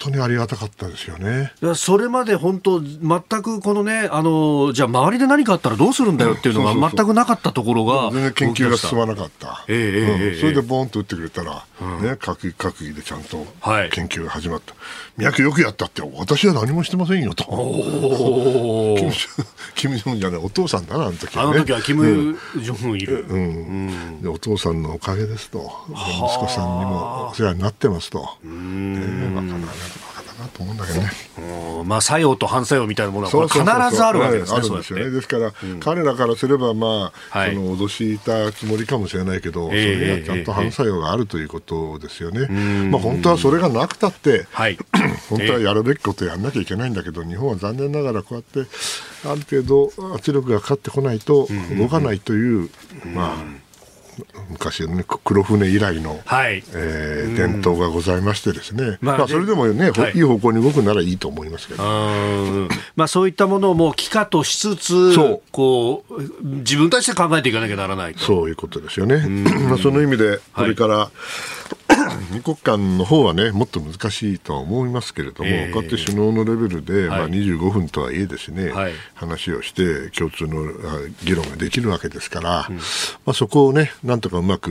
[0.07, 1.53] 当にありがたかったですよね。
[1.75, 13.47] それまで本当、全くこのね、あのじゃあ、周りで何かあったらどうするんだよっていうのが全くなかったところが、全然研究が進まなかった、えー、うん、それでボンと打ってくれたら、うん、ね、閣議閣議でちゃんと
[13.91, 14.75] 研究が始まった、
[15.17, 17.45] 三宅よくやったって、私は何もしてませんよと、
[19.75, 23.39] キム・ジョンじゃない、お父さんだな、あの時は、ね、あの時はキム・ジョンいる、うん。
[23.39, 23.43] う
[24.19, 24.23] ん。
[24.23, 25.97] で、お父さんのおかげですと、息
[26.39, 28.29] 子さんにもお世話になってますと。
[28.45, 28.97] うん。
[28.97, 29.57] えーまあな
[30.49, 31.11] と思うんだけどね。
[31.85, 33.59] まあ、作用と反作用みたいなものは必
[33.97, 34.59] ずあるわけですね。
[34.59, 35.11] あるんですよね。
[35.11, 42.43] ですから、うん、彼らからすれば、まあ、はい、その脅したつもりかもしれないけど、えー、それがちゃんと反作用があるということですよね。
[42.43, 44.79] えー、まあ、本当はそれがなくたって、はい、
[45.29, 48.71] 本当はやるべきことをやらなきゃいけないんだけど、日本は残念ながらこうやって、
[49.25, 52.71] ある程度圧力がかかってこないと動かないという、
[53.15, 53.66] まあ、
[54.51, 56.63] 昔の、ね、黒船以来の、はい。
[56.73, 61.83] えー、伝統がございましてですね、まあ、まあ、それでもね、はい、いい方向に動くならいいと思いますけど、
[62.97, 65.43] まあ、そういったものをもう帰化としつつそう。
[65.53, 69.19] こう自分たちで考えていかなきゃならないそういうことですよね。
[69.69, 71.09] まあ、その意味でこれから、はい
[72.31, 80.65] 二国間の方はねもっと難しいとは思いますけれども、えー、こうやって首脳のレベルで、はい、まあ、25分とはいえですね、はい、話をして共通の
[81.25, 82.83] 議論ができるわけですから、うん、ま
[83.27, 84.71] あ、そこをねなんとかうまく、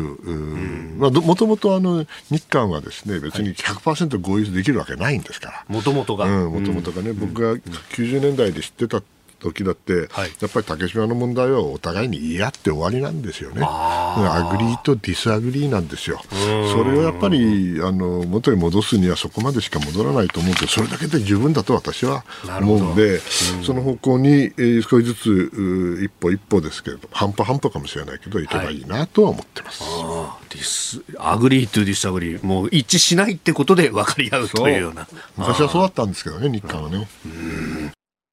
[0.97, 5.65] まあ、もともとあの日韓はですね別に100%合意できるわけないんですから。
[5.67, 6.25] もともとが。
[6.25, 9.01] もともとがね、僕が90年代で知ってた
[9.45, 13.61] 時だって、はい、やっぱり竹島の問題はお互いに言い合って終わりなんですよね。
[13.63, 16.21] agree to disagree なんですよ。
[16.29, 22.23] それをやっぱりあの元に戻すにはそこまでしか戻らないと思うけど、それだけで十分だと私は
[22.59, 23.19] 思うんで、
[23.63, 29.83] その方向に、えー、少しずつ一歩一歩ですけれど、半歩半歩かもしれないけど、いけばいいなとは思ってます。
[29.83, 35.07] はい、 agree to disagree、もう一致しないってことで分かり合うというような。
[35.35, 37.07] 昔はそうだったんですけどね、日韓はね。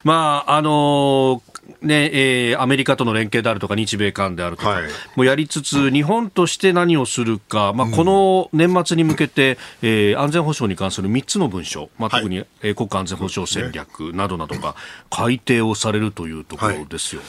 [0.05, 1.43] まああの
[1.81, 4.85] ねえー、アメリカとの連携であるとか日米韓であるとか、はい、
[5.17, 14.75] もやりつつ日本として何をするか、まあ、この年末に向けて、うん、えー、安全保障に関する3つの文書、まあ、特に、は国家安全保障戦略などなどが
[15.11, 17.27] 改定をされるというところですよね。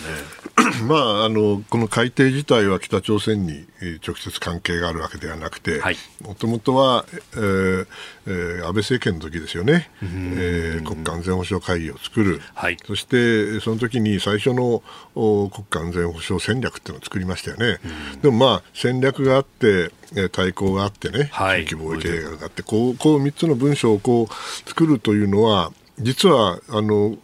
[0.56, 3.66] はい、まあ、あのこの改定自体は北朝鮮に
[4.06, 5.82] 直接関係があるわけではなくて
[6.22, 7.88] もともとは、えー
[8.26, 14.82] えー、安倍政権の時ですよね、えー、国家安全保障会議を作る、はい、そしてその時に最初の
[15.14, 17.80] 国家安全保障戦略っていうのを作りましたよね。
[18.22, 19.92] でもまあ戦略があって
[20.32, 27.16] 対抗があってね、はい、地域防衛計画があって、こうこう3つの文書をこう作るというのは、実はあの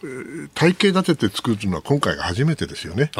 [0.54, 3.10] 体系立てて作るのは今回が初めてですよね。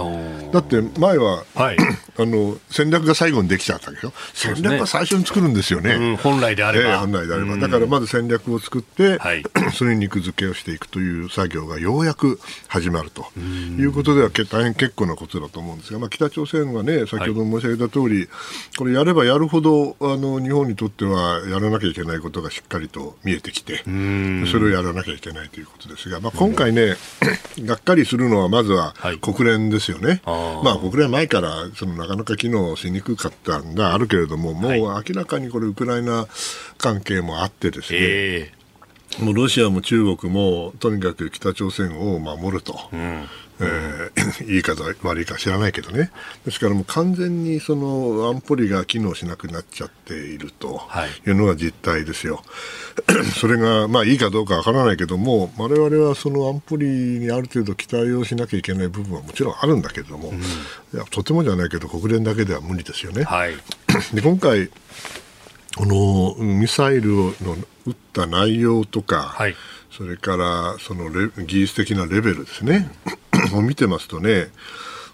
[0.52, 1.76] だって前は、はい、
[2.18, 9.42] あの戦略が最後にできちゃったけど、戦略は最初に作るんですよね、うん、本来であれば、えー、本来であれば、だからまず戦略を作って、はい、
[9.74, 13.26] それに肉付けをしていくという作業がようやく始まると。
[13.36, 18.28] いうことでは大変結構なことだと思うんですが、まあ、北朝鮮はね先ほど申し上げた通り、はい、
[18.78, 26.96] これやればやるほどあの日本にとってはやらなきゃいけないことがしっかりと見えてきてそれをやらなきゃいけないということですが、まあ、今回ね
[27.60, 36.26] がっかりするのはまずは国連ですよね、はい、まあ、国連前からそのなかなか機能しにくかったんだあるけれどももう明らかにこれウクライナ
[36.78, 42.78] 関係もあってですね、えー、もうロシアも中国もとにかく北朝鮮を守ると。
[42.92, 43.28] うん
[43.60, 46.10] えー、 いいか悪いか知らないけどね、
[46.44, 50.80] ですからもう完全にその安保理が機能しなくなっちゃっていると
[51.26, 51.30] い。
[51.30, 52.42] うのが実態ですよ。
[53.06, 60.42] はい、それが、まあ、いいかどうかわからないけども、我々はその安保理にある程度期待をしなきゃいけない部分はもちろんあるんだけれども、うん、い
[60.94, 63.24] やとてもじゃないけど、国連だけでは無理ですよね。
[63.24, 63.54] はい、
[64.14, 64.70] で今回
[65.76, 69.56] このミサイルの撃った内容とか、はい
[70.00, 72.90] それからその技術的なレベルですね、
[73.52, 74.46] を見てますとね、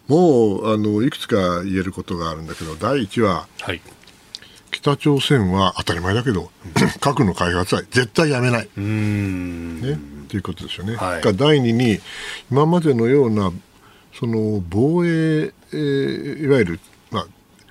[0.07, 3.81] もうあのいくつか言えることがあるんだけど、第一は、はい、
[4.71, 6.53] 北朝鮮は当たり前だけど、
[7.03, 8.69] 核の開発は絶対やめない。
[8.77, 10.95] ね、ということですよね。
[10.95, 11.99] はい、第二に、
[12.53, 13.51] 今までのような
[14.15, 17.27] その防衛、えー、いわゆる、まあ、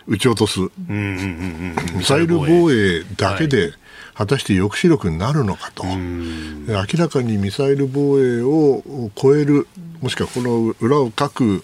[0.06, 3.71] 撃ち落とす、ミサイル防衛だけで、
[4.15, 9.67] 果たして抑止力になるのかと、明らかにミサイル防衛を超える、
[10.01, 11.63] もしくはこの裏をかく、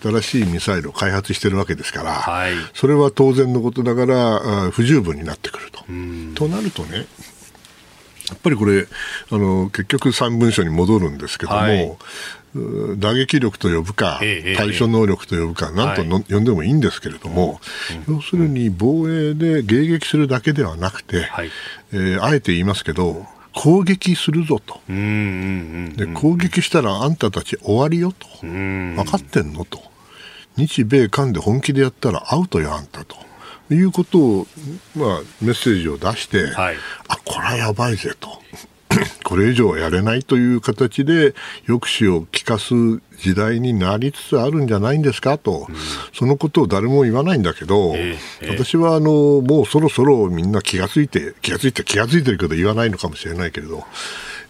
[0.00, 5.80] 新しいミサイルを開発しているわけですから、はい、それは当然のことながら不十分になってくると。
[6.34, 7.06] となるとね、
[8.28, 8.86] やっぱりこれ、
[9.30, 11.96] あの結局、3文書に戻るんですけども、はい、
[12.98, 14.20] 打撃力と呼ぶか、
[14.56, 17.60] 対処能力と呼ぶか、なんとの、呼んでもいいんですけれども、
[18.08, 21.28] 要するに防衛で迎撃するだけではなくて、
[21.92, 29.80] えー、あえて言いますけど、攻撃するぞと、で攻撃したらあんたたち終わりよと、分かってんのと、
[30.56, 33.16] 日米韓で本気でやったらアウトよ、あんたと。
[33.74, 34.46] いうことを、
[34.94, 36.76] まあ、メッセージを出して、はい、
[37.08, 38.40] あこれはやばいぜと。
[39.24, 41.34] これ以上はやれないという形で
[41.66, 42.74] 抑止を効かす
[43.18, 45.76] 時代になりつつあるんじゃないんですかと、うん、
[46.12, 53.84] そのことを誰も言わないんだけど、えー、私はあのもうそろそろみんな気がついて、気がついて、気がついてるけど言わないのかもしれないけれど、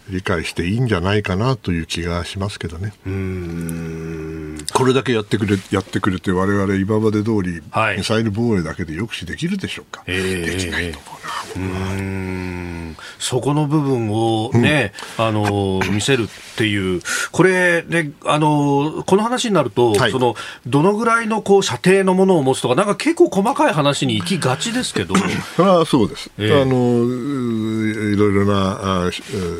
[0.09, 2.93] 理解していいんじゃないかなという気がしますけどね。
[4.73, 11.07] これだけやってくれやってくれて、われわれ今まで通り、はい、ミサイル防衛だけで抑止できるでしょうか、えー、できないと思
[11.55, 25.15] うな、うそこの部分をね、うん、あの見せるっていう、これ、ね、あのこの話になると、はい、そのどのぐらいのこう射程のものを持つとか、なんか結構細かい話に行きがちですけど。
[25.55, 27.03] それはそうです、えー、あの
[28.11, 29.09] いろいろなあ、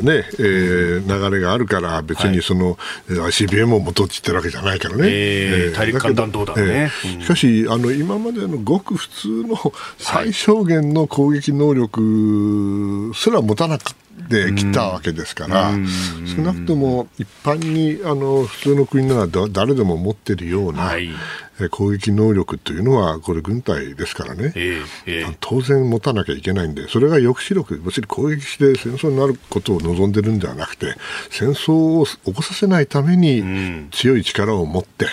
[0.01, 2.77] ね、えー、流れがあるから別にその、は
[3.09, 9.57] い、ICBM を元って言ってるわけじゃないからね、えー、大陸間弾道だね、えー、しかしあの今までのごく普通の
[9.97, 15.71] 最小限の攻撃能力すら持たなかったできたわけですから、
[16.35, 21.09] 少なくとも一般にあの普通の国なら誰でも持っているような、はい、
[21.71, 30.95] 攻撃能力というのは、これ、軍隊ですからね、えーえー、当然持たなきゃいけないんで、それが抑止力、別に攻撃して戦争になることを望んでるんではなくて、
[31.31, 35.07] 戦争を起こさせないために強い力を持って、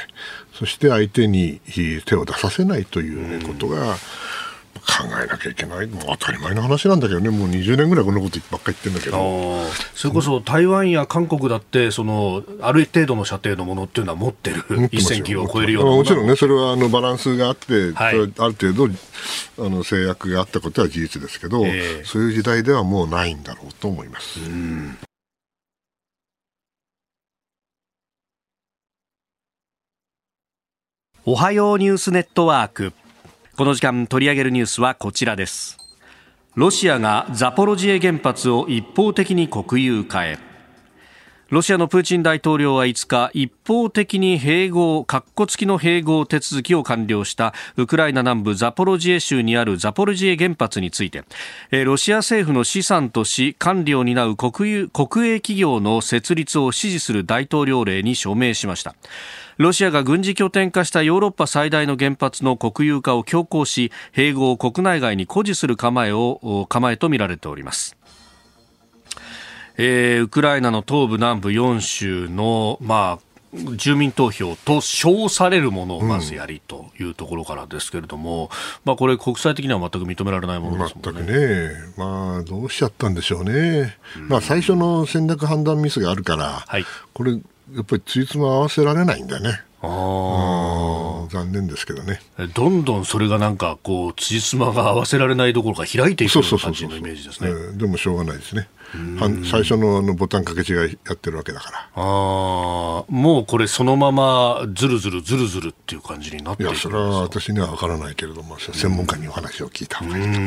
[0.52, 1.60] そして相手に
[2.04, 3.96] 手を出させないという、ね、ことが、
[4.84, 5.86] 考えなきゃいけない。
[5.86, 7.30] もう当たり前の話なんだけどね。
[7.30, 9.64] もう20年ぐらいこんなことばっかり言ってるんだけど。
[9.94, 14.62] それこそ台湾や韓国だってそのある程度の射程のものっていうのは持ってる。
[14.62, 18.88] 1000キロを超えるようなもちろんねそれはあのバランスがあって、はい、ある程度
[19.58, 24.40] あの制約があったことは事実ですけど、えー、そういう時代ではもうないんだろうと思います。
[31.26, 32.92] おはようニュースネットワーク
[33.56, 35.78] この時間取り上げるニュースはこちらです。
[36.56, 40.38] ロシアがザポロジエ原発を一方的に国有化へ。
[41.50, 51.22] ロシアのプーチン大統領は5日一方的に併合括弧付きの併合手続きを完了したウクライナ南部ザポロジエ州にあるザポロジエ原発について。
[51.70, 58.96] ロシア政府の資産とし管理を担う国有国営企業の設立を支持する大統領令に署名しました。
[59.56, 67.96] ロシアが軍事拠点化したヨーロッパ最大の原発の国有化を強行し併合を国内外に誇示する構えを構えとみられております。
[69.76, 73.34] えー、ウクライナの東部南部4州の、まあ、
[73.76, 78.48] 住民投票と称されるものをまずやりというところからですけれども、うん、
[78.84, 81.22] まあ、これ、国際的には全く認められないものですもんね。
[81.22, 87.38] 全くね、まあ、どうしちゃったんでしょうね、うん、まあ、最初の戦略判断ミスがあるから、はい、これ、
[87.72, 89.60] やっぱりついつま合わせられないんだよね。
[89.82, 92.20] あ残念ですけどね。
[92.54, 97.76] どんどんそれがなんかこう辻褄が合わせられないどころか開いていくような感じのイメージですね。
[97.76, 98.68] でもしょうがないですね
[99.50, 101.78] 最初のあのボタン掛け違いやってるわけだから。
[101.78, 110.40] ああもうこれそのままずるずるずるずるっていう感じになっていやそれは私には分からないけれども専門家にお話を聞いた方がいいと、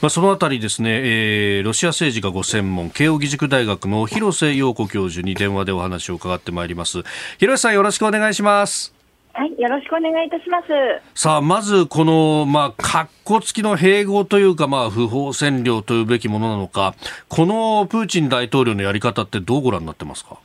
[0.00, 7.02] まあ、そのあたりですね、えー、ロシア政治がご専門慶應義塾大学の広瀬陽子教授に電話でお話を伺ってまいります。
[7.38, 8.95] 広瀬さんよろしくお願いします
[9.38, 10.66] はい、よろしくお願いいたします。
[11.14, 16.94] さあ、まずこの、まあ、格好付きの併合というか、まあ、不法占領というべきものなのか、
[17.28, 20.38] このプーチン大統領のやり方ってどうご覧になってますか？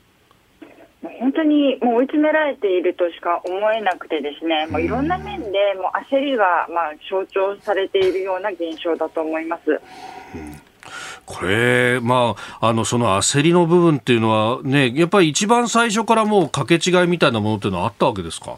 [1.21, 9.71] 本当にもう追い詰められているとしか思えなくてですね、もういろんな面でもう焦りがまあ象徴されているような現象だと思います。
[9.71, 10.61] うん
[11.25, 18.57] これ、まあ、あの、その焦りの部分っていうのはね、やっぱり一番最初からもう掛け違いみたいなものっていうのはあったわけですか？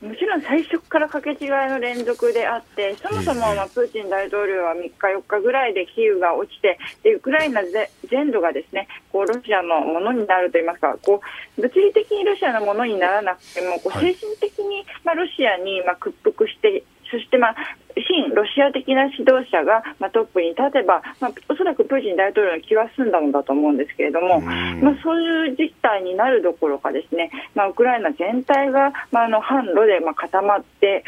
[0.00, 7.60] もちろん最初から掛け違いの連続であって、そもそもまあプーチン大統領は3日、4日ぐらいでキーウが落ちて、でウクライナ
[8.08, 11.20] 全土がですねこうロシアのものになるといいますか、こ
[11.58, 17.56] う物理的にロシアのものにならなくても、こう精神的にまあロシアにまあ屈服して、そしてまあ
[17.96, 31.04] 親ロシア的な指導者が、まあ、トップに立てば、まあ、おそらくプーチン大統領の気は済んだのだと思うんですけれども、まあ、そういう事態になるどころかですね、まあ、ウクライナ全体が、まあ、あの販路でまあ固まって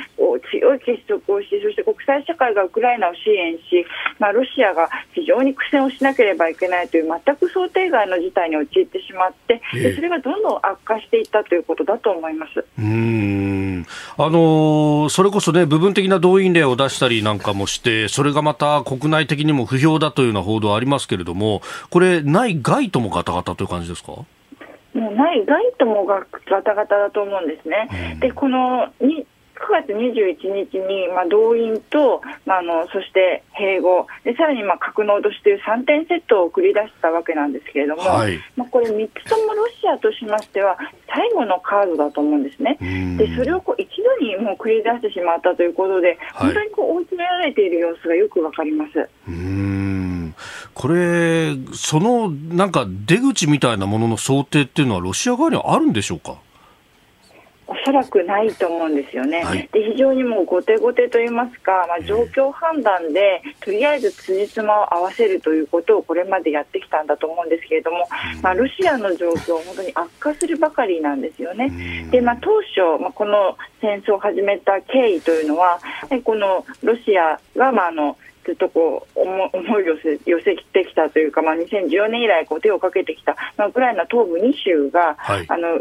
[0.50, 3.84] 強い結束をしそして国際社会がウクライナを支援し、
[4.18, 12.64] まあ、ロシアが非常に苦戦をしなければいけないという全く想定外の事態に陥ってしまってでそれがどんどん悪化していったということだと思います。
[12.78, 13.86] うん。
[14.16, 24.12] あのそれこそね部分的な動員令を出したりなんかもして、それがまた国内的にも不評だというような報道ありますけれども、これ、内外ともガタガタという感じですか？
[24.12, 24.26] も
[24.94, 28.18] う内外ともがガタガタだと思うんですね。
[28.20, 29.26] でこのに
[29.62, 40.76] 9月21日に、まあ、動員と、まあ、あのそして併合でさらに、まあ、核の脅しという3点セットを繰り出したわけなんですけれども、はい、まあ、これ3つともロシアとしましては
[41.14, 42.76] 最後のカードだと思うんですね。
[43.16, 49.08] でそれをこう一度にもう繰り出してしまったということで、本当にこう追い詰められている様子がよくわかります。
[49.28, 49.72] うん
[50.74, 56.38] これ、そのなんか出口みたいなものの想定っていうのは、ロシア側にはあるんでしょうか？
[57.66, 68.08] おそらくないと思うんですよね、はい、で非常にもう後手後手といいますか、まあ、状況判断でとりあえず辻褄を合わせるということをこれまでやってきたんだと思うんですけれども、
[68.42, 71.70] まあ、ロシアの状況、本当に悪化するばかりなんですよね。
[72.10, 75.78] でまあ、当初、まあ、この戦争を始めた経緯というのは、
[76.24, 85.80] このロシアが、まあ、あのずっとこう思いを寄せてきたというか、まあ、2014年以来こう手をかけてきた、まあ、ウクライナ東部2州が、はい、あのロ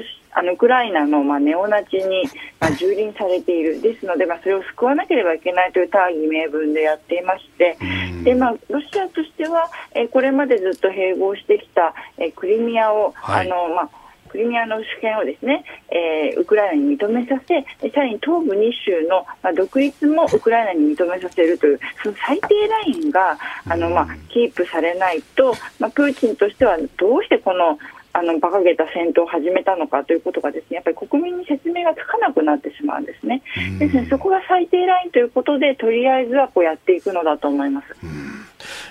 [0.00, 2.24] シあのウクライナの、まあ、ネオナチに、
[2.58, 3.80] まあ、蹂躙されている。
[3.82, 7.76] ですので、まあ、それを救わなければいけないという大義名分でやっていまして
[8.22, 14.01] で、まあ、ロシアとしては、えこれまでずっと併合してきた、えクリミアを、はい、あのまあ
[14.32, 27.78] クリミアの主権をですね、えー、ウクライナに認めさせ、さらに東部2州の、まあ、独立もウクライナに認めさせるという、その最低ラインがあの、まあ、キープされないと、まあ、プーチンとしてはどうしてこの
[28.14, 33.42] あの馬鹿げた戦闘を始めたのかということがですねやっぱり国民に説明がつかなくなってしまうんですね。
[33.78, 37.86] ですねそこが最低ラインということでとりあえずはこうやっていくのだと思います。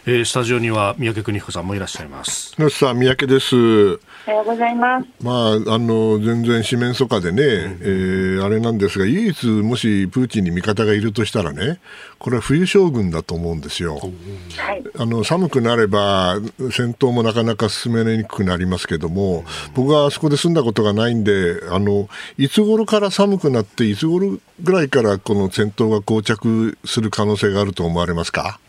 [0.04, 2.56] えー、スタジオには三宅邦彦さんもいらっしゃいます。
[2.58, 3.56] 野さん、三宅です。
[3.56, 5.08] おはようございます。
[5.22, 11.80] まあ、あの、全然四面楚歌でね、うん、えー、あれなんですが、唯一もしプーチンに味方がいるとしたらね、
[12.18, 14.00] これは冬将軍だと思うんですよ。
[14.58, 16.40] はい、あの、寒くなれば
[16.72, 19.46] 戦闘もなかなか進めにくくなりますけども、
[19.76, 28.60] 僕はあそこで住んだことがないんで、あの、いつ頃から寒くなって、いつ頃ぐらいからこの戦闘が膠着する可能性があると思われますか？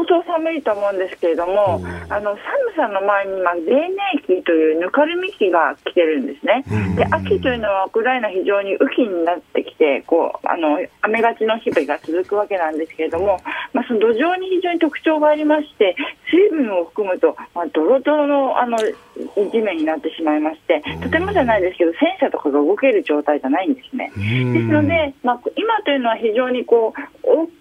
[0.00, 2.38] 相当寒いと思うんですけれども、あの寒
[2.76, 6.64] さの前に、まあ、泥年期というぬかるみ期が来てるんですね、
[6.96, 13.40] で秋というのはウクライナ、非常に雨季になってきてこうあの雨がちの日々が続くわけなんですけれども、
[13.72, 15.94] まあ、その土壌に非常に特徴がありまして、
[16.30, 24.10] 水分を含むと、まあ、ドロドロのあの地面になってしまいまして、とてもじゃないですけど、戦車とかが動ける状態じゃないんですね。
[24.16, 24.22] で
[24.60, 27.20] すので、まあ、今というのは非常にこう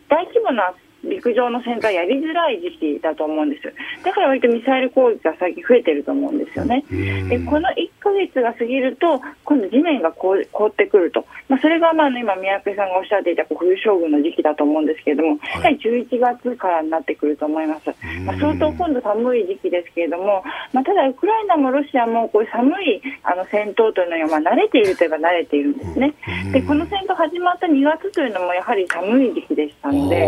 [0.10, 0.74] 大規模な
[1.04, 3.74] 陸上の戦闘はやりづらい時期だと思うんです。
[4.04, 6.84] だから割とミサイル攻撃が最近増えてると思うんですよね。
[7.30, 10.36] でこの1ヶ月が過ぎると、今度地面が凍
[10.68, 11.26] ってくると。
[11.48, 17.90] まあ、それがまあ今、宮家さんがおっしゃっていた冬将軍の時期だと思うんですけれども、やはり11月からになってくると思います。
[18.26, 20.44] まあ、相当今度寒い時期ですけれども、
[20.74, 26.14] まあ、ただウクライナもロシアもこう寒いあの戦闘というのはまあ慣れているといえば慣れているんですね。
[26.52, 30.26] でこの戦闘始まった2月というのもやはり寒い時期でしたので、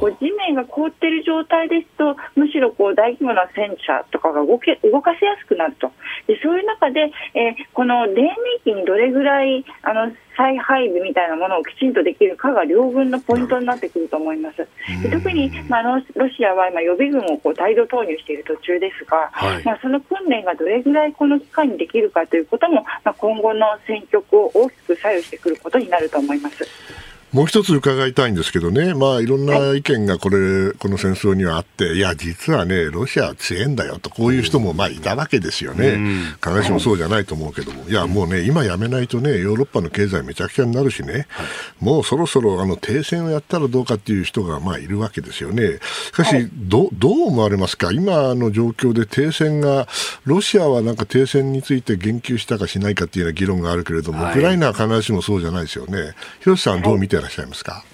[0.00, 5.90] こう地面が凍っている状態ですと、むしろこう大規模な戦車とかが動け動かしやすくなると、
[6.26, 8.28] でそういう中で、えー、この黎明
[8.64, 14.66] 期にどれぐらいあの再配備みたいなものをきちんとできるかが両軍のポイントになってくると思います。
[15.02, 16.00] で特に、まあ、ロ
[16.30, 27.11] シアは今、予備軍をこう大量投入している途中ですが、はい、まあ、その訓練がどれぐらいこの期間にできるかということも、まあ、今後の戦局を大きく左右してくることになると思います。
[27.32, 35.98] もう一つ伺いたいんですけどね、まあ、いろんな意見がこれ、この戦争にはあって、いや、実はね、ロシアは強いんだよと、こういう人もまあいたわけですよね、
[36.44, 41.26] 必ずしもそうじゃないと思うけども、いや、もうね、今やめないとね、ヨーロッパの経済めちゃくちゃになるしね、
[41.80, 45.78] もうそろそろあの停戦をやったらどうかっていう人がまあいるわけですよね。
[46.08, 49.88] しかし、どどう思われますか、今の状況で停戦が、
[50.26, 56.12] ロシアはなんか停戦について言及したかしないかっていうような議論があるけれども、ウクライナは必ずしもそうじゃないですよね。
[56.40, 57.84] 広瀬さん、どう見てらっしゃいますか？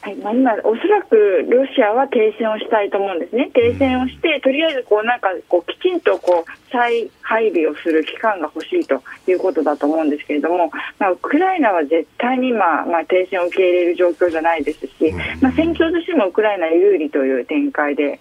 [0.00, 10.70] はいまあ、今、おそらくロシアは停戦をしたいと思うんですね、停戦をして、とりあえずこうなんかこうきちんとこう再配備をする期間が欲しいということだと思うんですけれども、
[11.00, 18.20] まあ、ウクライナは絶対に、まあまあ、停戦を受け入れる状況じゃないですし、まあ、戦況としてもウクライナ有利という展開で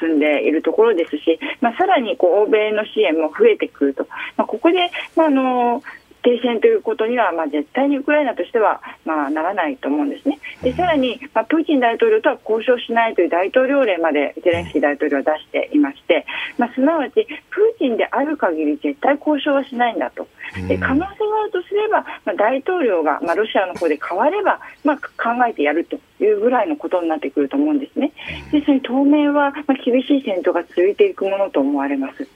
[0.00, 4.06] 進んでいるところですし、まあ、さらにこう欧米の支援も増えてくると、
[4.36, 5.82] まあ、ここで、まあ、あの
[6.22, 10.38] 停戦ということには、まあ、絶対にウクライナとしては、まあ、ならないと思うんですね。
[10.62, 16.26] でさらに、まあ、プーチン大統領とは交渉しないという大統領令までゼレンスキー大統領は出していまして、
[16.58, 20.26] まあ、すなわちプーチンである限り絶対交渉はしないんだと。
[20.66, 28.12] で可能性があるとすれば、まあ、大統領が、まあ、ロシアの方で変われば、まあ、考えてやるというぐらいのことになってくると思うんですね。
[28.50, 32.28] ですので当面は、まあ、厳しい戦闘が続いていくものと思われます。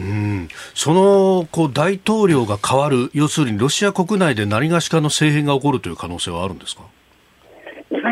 [0.00, 0.29] うん
[0.82, 6.84] そのこう大統領が変わる、要するにロシア国内で何がしかの政変が起こるという可能性はあるんですか？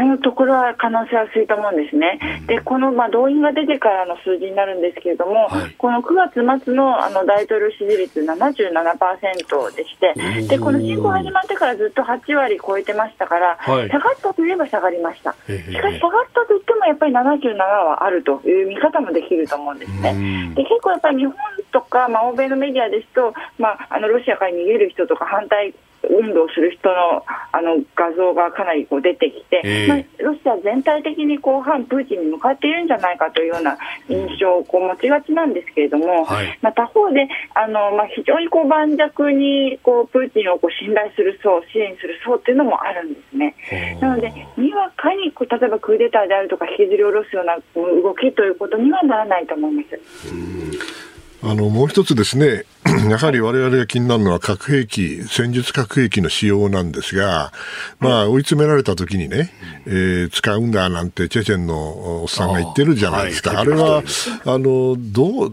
[0.09, 10.15] のところは可能性は薄いと思うんですね、うん、でこのまあ動員が出てからの数字になるんですけれども、はい、この9月末のあの大統領支持率77%でして、
[10.49, 20.53] でこの侵攻始まってからずっと8割超えてましたから、はい、下がったといえば下がりました、しかし下がったといってもやっぱり77はあるという見方もできると思うんですね。
[20.55, 21.35] で結構やっぱり日本
[21.73, 33.77] とか、まあ、欧米のメディアですと、まあ、あのロシアから逃げる人とか反対運動する人のあの画像がかなりこう出てきて、えー、まあ、ロシア全体的にこう反プーチンに向かっているんじゃないかというような
[34.09, 43.55] 印象をこう持ちがちなんですけれども、はい、まあ、他方であの、まあ、非常にこう盤石にこうプーチンをこう信頼する層、支援する層っていうのもあるんですね。
[44.01, 51.08] なので、にわかにこう例えばクーデターであるとか、引きずり下ろすような動きということにはならないと思います。
[51.41, 52.65] あのもう一つですね、
[53.09, 57.53] やはり我々が気になるのは核兵器、戦術核兵器の使用なんですが、
[58.01, 59.53] まあ、追い詰められた時にね、
[59.87, 63.61] えー、使うんだなんてチェチェンのおっさんが言ってるじゃないですか。
[63.61, 64.03] あ,、れは、
[64.45, 65.51] あの、どう、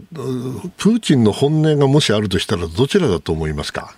[0.76, 3.94] プーチンの本音がもしあるとしたらどちらだと思いますか？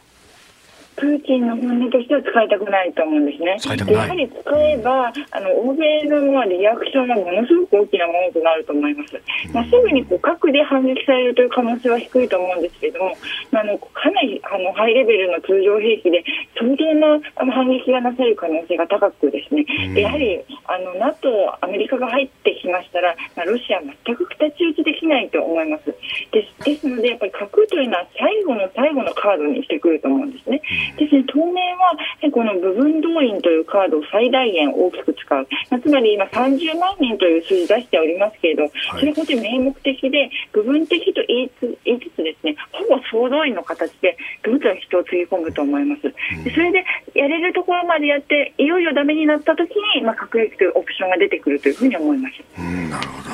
[0.99, 3.57] プーチンの本音としては使いたくないと思うんですね。
[3.94, 9.14] やはり使えば、あの欧米のリアクションはものすごく大きなものとなると思います。
[9.53, 13.16] まあ、すぐにこう核で反撃されるという可能性は低いと思うんですけれども、
[13.53, 16.24] まあ、あのかなりあのハイレベルの通常兵器で
[16.59, 21.28] 相当なあの反撃がなされる可能性が高くですね、でやはりあの NATO、
[21.61, 25.86] アメリカが入ってきましたら、まあ、ロシアは全く太刀打ちできないと思います。
[26.32, 30.61] ですですので、やっぱり核というのは最後の最後のカードにしてくると思うんですね。
[30.97, 31.93] ですね、当面は
[32.32, 46.03] この部分動員というカードを最大限大きく使う、まあ、つまり今30万人という数字出しておりますけれど、それほど名目的で部分的と言いつ言いつつですね、ほぼ総動員の形でどんどん人をつぎ込むと思います。
[46.45, 46.84] でそれで
[47.14, 52.34] やれるところまでやって、いよいよダメになった時に、まあ、核兵器というオプションが出てくるというふうに思います。
[52.59, 53.28] うんなるほど。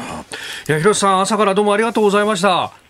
[0.68, 2.83] いや、広瀬さん、朝からどうもありがとうございました。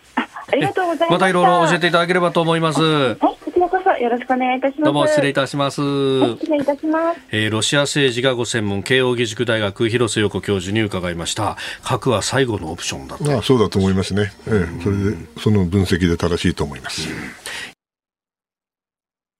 [0.47, 2.81] ありがとうございままたいろいろ教えていただければと思います。
[2.81, 4.83] はい、こちらこそよろしくお願いいたします。
[4.83, 5.81] どうも失礼いたします。
[5.81, 7.19] はい、失礼いたします。
[7.31, 11.57] えー、ロシア政治がご専門、慶應義塾大学広瀬陽子教授に伺いました。
[11.83, 13.37] 核は最後のオプションだと。
[13.37, 14.31] あそうだと思いますね。
[14.47, 17.07] ええ、それで、その分析で正しいと思います。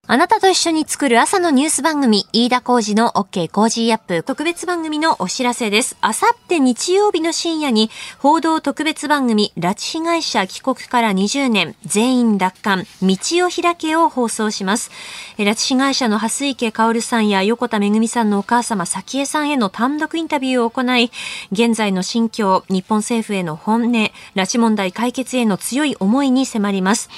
[0.07, 5.97] あなたと一緒に作る朝のニュース番組、飯田浩二の OK コージーアップ特別番組のお知らせです。
[5.99, 7.89] あさって日曜日の深夜に
[8.19, 14.91] 報道特別番組、拉致被害者帰国から20年、全員奪還、道を開けを放送します。
[15.39, 21.11] 拉致被害者の蓮池薫さんや横田めぐみさんのお母様、早紀江さんへの単独インタビューを行い、
[21.51, 27.09] 現在の心境、日本政府への本音、拉致問題解決への強い思いに迫ります。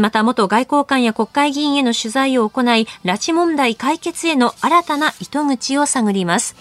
[0.00, 6.56] また、元外交官や国会議員への取材材を行い、拉致問題解決への新たな糸口を探ります。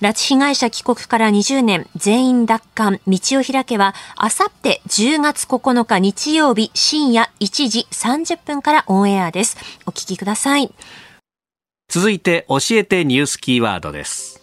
[0.00, 9.56] 拉致被害者帰国から20年、全員奪還、道を開けは、あさって10月9日日曜日深夜1時30分からオンエアです。
[9.86, 10.70] お聞きください。
[11.88, 14.40] 続いて、教えてニュースキーワードです。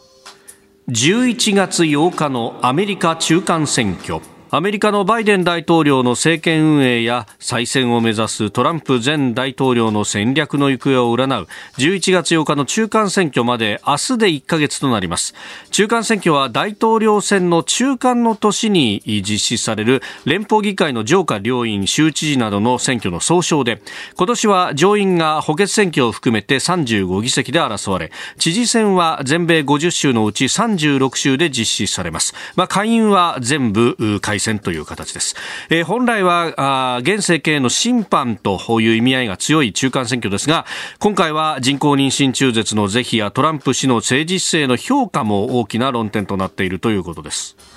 [0.90, 4.22] 11月8日のアメリカ中間選挙。
[4.56, 11.48] アメリカのバイデン大統領の政権運営や再選を目指すトランプ前大統領の戦略の行方を占う
[11.80, 15.34] 11月8日の中間選挙まで明日で1ヶ月となります。
[15.72, 23.82] 中間選挙は大統領選の中間の年に実施される連邦議会の上下両院州知事などの選挙の総称で
[24.16, 34.43] 今年は上院が補欠選挙を含めて35議席で争われ知事選は全米50州のうち36州で実施されます、まあ、下院は全部改選。
[34.60, 35.36] という形です。
[35.70, 36.54] えー、本来は
[36.96, 40.66] あ現政権への審判という意味合いが強い中間選挙ですが、
[41.00, 47.73] 今回は人工妊娠中絶の是非やトランプ氏の政治姿勢の評価も大きな論点となっているということです。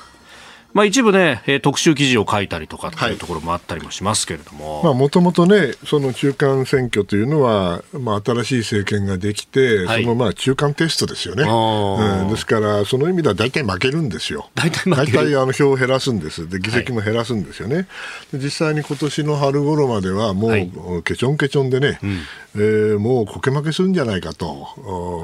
[0.77, 4.93] まあ、一部ね、えー、特集記事を書いたりとかっていうところもあったりもしますけれども。
[4.93, 11.45] もともとね、その中間選挙というのは、まあ、新しい政権ができて、はい、そのまあ中間テストですよね。
[11.45, 14.51] うん、ですから、その意味では大体負けるんですよ。
[14.55, 16.47] 大体大体あの票を減らすんです。
[16.47, 17.77] で、議席も減らすんですよね。
[17.77, 17.87] はい、
[18.35, 22.19] 実際に今年の春頃までは、もう、ケチョンケチョンでね、うん
[22.57, 24.65] えー、もうこけ負けするんじゃないかと、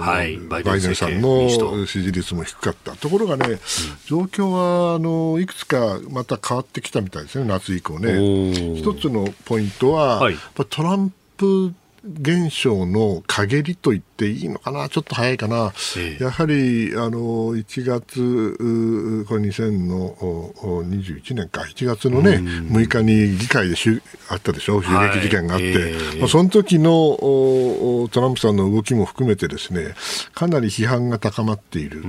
[0.01, 1.49] はい、バイデンさんの
[1.87, 3.59] 支持率も低かった、ところがね、うん、
[4.05, 8.76] 状況はあのいくつかまた変わってきたみたいですね、夏以降ね。
[8.76, 10.37] 一つのポイントは、はい、
[10.68, 11.74] トランプ
[12.05, 25.76] 現象の陰りと言っていいのかな、ちょっと早いかな、ええ、やはりあの1月、これ2021年か、1月のね、6日に議会でしゅあったでしょ、襲撃事件があって、はいえ。
[26.16, 29.94] ー、まあ、その時のトランプさんの動きも含めて、ですね
[30.34, 32.03] かなり批判が高まっている、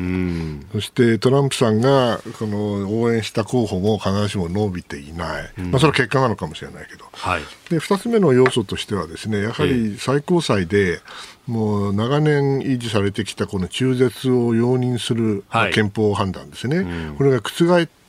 [0.71, 10.99] そしてトランプさんがこの応援した候補も必ずしも伸びていない、まあ、それは結果なのかもしれないけど、はい、で2つ目の要素としては、ですねやはり最高裁で、
[11.47, 18.02] もう長年維持されてきたこの中絶を容認する憲法判断ですね、はいうん、これが覆って、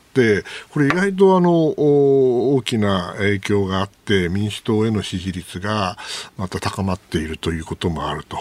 [0.71, 5.97] これ意外とあの大きな影響があって、民主党への支持率が
[6.37, 8.37] また高まっているということもあると、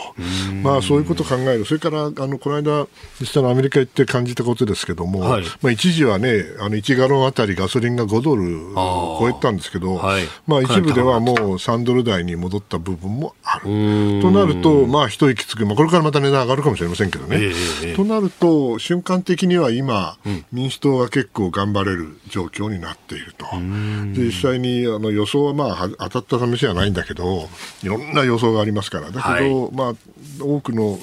[0.61, 2.87] まあ、そういうことを考える、それからあのこの間、
[3.19, 13.63] 実際のアメリカ行って感じたことですけども、はい、まあ、一時はね、あの1ガロンあたりガソリンが5ドルを超えたんですけど、はい、まあ、一部ではもう3ドル台に戻った部分もある。
[14.21, 17.37] となると、まあ、一息つく、まあ、これからまた値段上がるかもしれませんけどね。
[17.37, 23.45] えー、となると、瞬間的には今、うん、民主党が結構頑張れる状況になっていると。
[24.13, 27.47] 実際にあの予想はまあ当たった試しじゃないんだけど
[27.83, 29.11] いろんな予想がありますから。
[29.11, 29.93] だけど、はい、まあ、
[30.41, 30.99] 多くの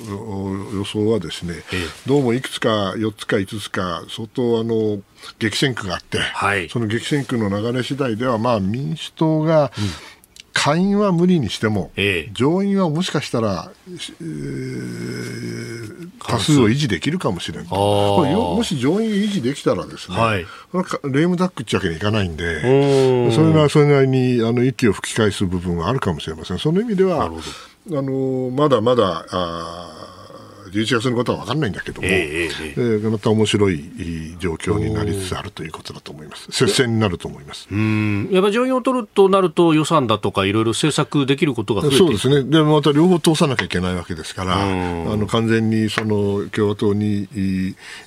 [0.75, 5.01] 予想はですね、ええ、どうもいくつか4つか5つか相当あの
[5.39, 10.20] 激戦区があって、はい、その激戦区の流れ次第ではまあ民主党が、うん
[10.53, 26.59] 下院は無理にしても、ええ、上院はもしかしたら、えー、多数を維持できるかもしれないこれもし上院維持できたらですね、はい、レームダックってわけにいかないんでそれがそれなりにあの息を吹き返す部分はあるかもしれません。
[26.59, 27.31] その意味ではあ
[27.89, 30.10] のまだまだあ
[30.71, 37.69] 11月のことは分かんないんだけども、えー、えー、また面白い状況になりつつあるということだと思います、接戦になると思います。
[37.71, 38.29] うん。
[38.31, 44.67] やっぱ上院を取るとなると、予算だとか、いろいろ政策できることがそうですね、でまた両方通さなきゃいけないわけですから、あ
[45.17, 47.37] の完全にその共和党に、え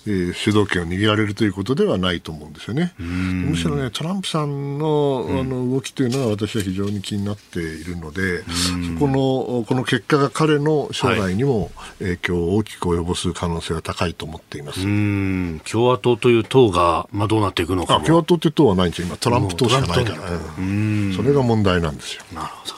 [0.08, 2.94] ー、主導権を握られるということではないと思うんですよね。
[2.98, 14.82] むしろね、トランプさんのあの動きというのは、私は非常に気になっているので、そこのこの結果が彼の将来にも影響を大きく及ぼす可能性は高いと思っています。
[14.82, 19.02] 共和党という党が、まあ、どうなっていくのか共和党という党はないんです。
[19.02, 20.32] よ、今、トランプ党しかないから、
[20.62, 22.24] ね、それが問題なんですよ。
[22.34, 22.74] なるほど。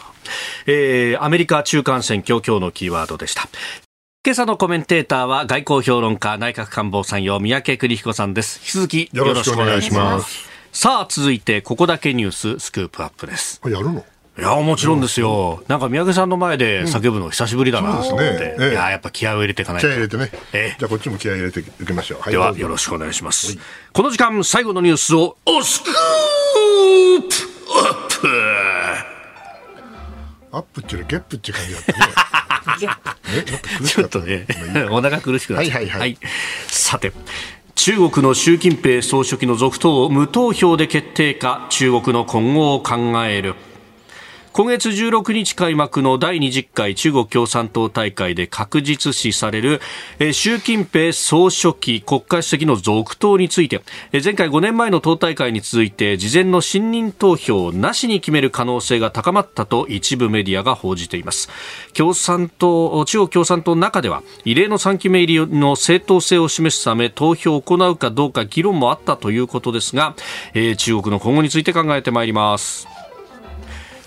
[0.67, 3.47] えー、アメリカ中間選挙、今日のキーワードでした。
[4.25, 8.59] 今朝のコメンテーターは外交評論家内閣官房参与三宅邦彦さんです。
[8.59, 10.49] 引き続きよろしくお願いします。
[10.71, 13.61] さあ続いてここだけニューススクープアップです。
[13.63, 14.03] やるの？
[14.37, 19.87] いやもちろんですよ、なんか三宅さんの前で叫ぶの久しぶりだなと思って、うんね、いややっぱ気合を入れていかないと。
[19.87, 23.59] 気合入れてね、えじゃあこっちも気合入れていきましょう、はい、ではよろしくお願いします、はい、
[23.93, 27.27] この時間最後のニュースをおスクープ
[27.77, 28.27] アップ。
[30.51, 33.45] アップっていうよりゲップっていう感じだったね。
[33.87, 34.47] ちょっとね、
[34.89, 35.77] お腹苦しくなっちゃう。
[35.77, 35.99] はいはいはい。
[35.99, 36.17] はい、
[36.67, 37.13] さて、
[37.75, 43.55] 中国の習近平総書記の続投を無投票で決定か、中国の今後を考える。
[44.55, 49.81] 今月16日開幕の第20回中国共産党大会で確実視される
[50.31, 53.81] 習近平総書記国家主席の続投について
[54.13, 61.49] 前回5年前の党大会に続いて事前の信任投票なしに決める可能性が高まったと一部メディアが報じています。
[61.93, 70.15] 共産党中国共産党の中では異例の3期目入りの正当性を示すため投票を行うかどうか議論もあったということですが
[70.77, 73.04] 中国の今後について考えてまいります。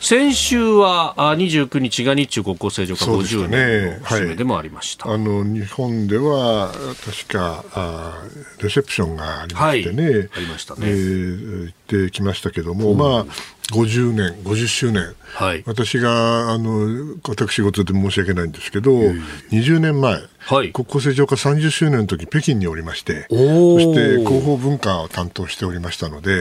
[0.01, 6.73] 先週は29日が日中国交正常化50年の節目でもありました、ねはい、あの日本では
[7.05, 8.23] 確かあ
[8.63, 13.27] レセプションがありましてね、はい、ありましたね、えー、行ってきましたけども、うん、まあ
[13.73, 26.41] 50年、50周年、はい、私があの私事で申し訳ないんですけど、20年前、はい、国交正常化30周年の時北京におりまして、そして広報文化を担当しておりましたので、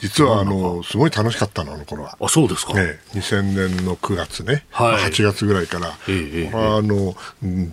[0.00, 2.18] 実はあのすごい楽しかったの、あの頃は。
[2.20, 7.16] あそうですか、ね、2000年の9月ね、はい、8月ぐらいから、えー、あの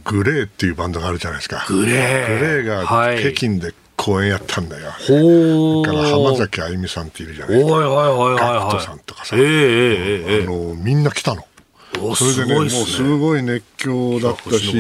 [0.06, 1.66] グレーっていうバンドがあるじゃないですか。
[1.68, 2.40] グレー。
[2.40, 2.86] グレーが
[3.20, 3.74] 北京で
[4.04, 4.92] 公演やったんだよ。
[4.92, 7.74] ほだから浜崎あゆみさんっているじゃないですか。
[7.74, 11.46] はいはいはいはい、ガクトさんとかさ、えーえー、あのみんな来たの。
[12.16, 14.72] それでね、もうすごい熱狂だったし、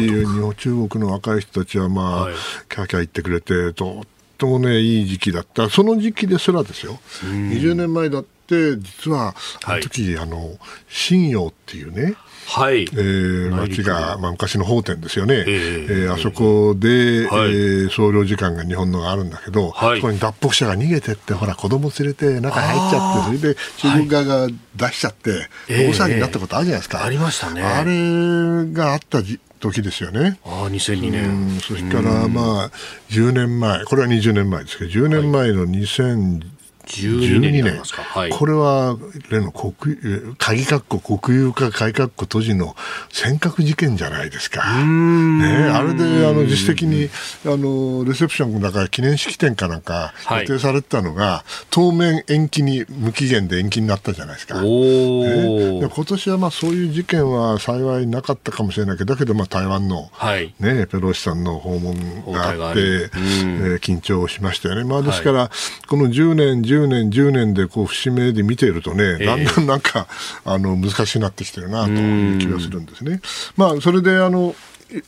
[0.58, 2.34] 中国の若い人たちはまあ、はい、
[2.68, 4.06] キャーキャー言ってくれて、とっ
[4.38, 5.70] てもね、いい時期だった。
[5.70, 7.00] その時期ですらですよ。
[7.22, 10.58] 20年前だって、実は、あの時、はい、あの、
[10.90, 12.16] 信用っていうね、
[12.48, 27.04] はい、えー、町が、まあ、昔の法典ですよね、えー、えー、あそこで、はい、えー、総領事館が日本のがあるんだけど、はい、そこに脱北者が逃げてって、ほら、子供連れて中に入っちゃって、それで中国側が出しちゃって、大騒ぎになったことあるじゃないですか。
[27.04, 27.64] ありましたね。
[27.64, 30.40] あれがあったじ時ですよね。
[30.44, 31.60] ああ、2002年。
[31.62, 32.72] そしたら、まあ、
[33.10, 36.42] 10年前、これは20年前ですけど、10年前の2010
[36.88, 37.64] 12年。
[37.64, 38.98] 年、はい、これは
[39.30, 39.96] 例の国
[40.38, 42.76] 鍵括弧国有化改革閉じの
[43.12, 47.10] 尖閣事件じゃないですか、ね、あれであの自主的に
[47.46, 65.50] あのレセプションだから記念式典かなんか予定されてたのが、はい、当面延期に無期限で延期になったじゃないですか、ね、今年はまあそういう事件は幸いなかったかもしれないけどだけどまあ台湾の、はい、ね、ペロシさんの訪問があって、えー、緊張しましたよね、まあ、ですから、
[65.88, 70.08] この10年10年、10年でこう節目で見ているとね、だんだん なんか、
[70.46, 73.22] あの難しくなってきてるなという気がするんですね。
[73.58, 74.56] まあ、それであの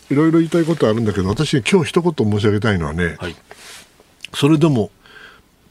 [0.09, 3.35] いろいろ言いたいことはあるんだけど、私、今日一言申し上げたいのはね、はい、
[4.33, 4.91] それでも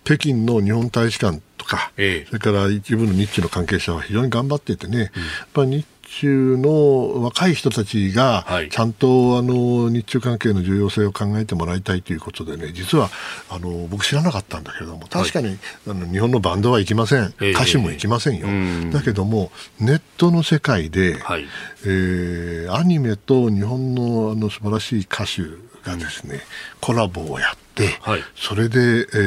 [0.04, 5.12] 北京の日本大使館とか、ええ、それから一部の日中の関係者は非常に頑張っていてね、うん、やっ
[5.52, 13.10] ぱ日中の若い人たちが、ちゃんとあの日中関係の重要性を考えてもらいたいということでね、実は
[13.50, 18.92] あの僕知らなかったんだけれども、確かに、はい、あの日本のバンドは行きません、歌手も行きませんよ。
[18.92, 19.50] だけども、
[19.80, 21.46] ネットの世界で、はい、
[21.84, 25.42] えー、アニメと日本のあの素晴らしい歌手
[25.88, 26.40] がですね、
[26.80, 27.63] コラボをやって、
[28.02, 28.82] はい、それで、え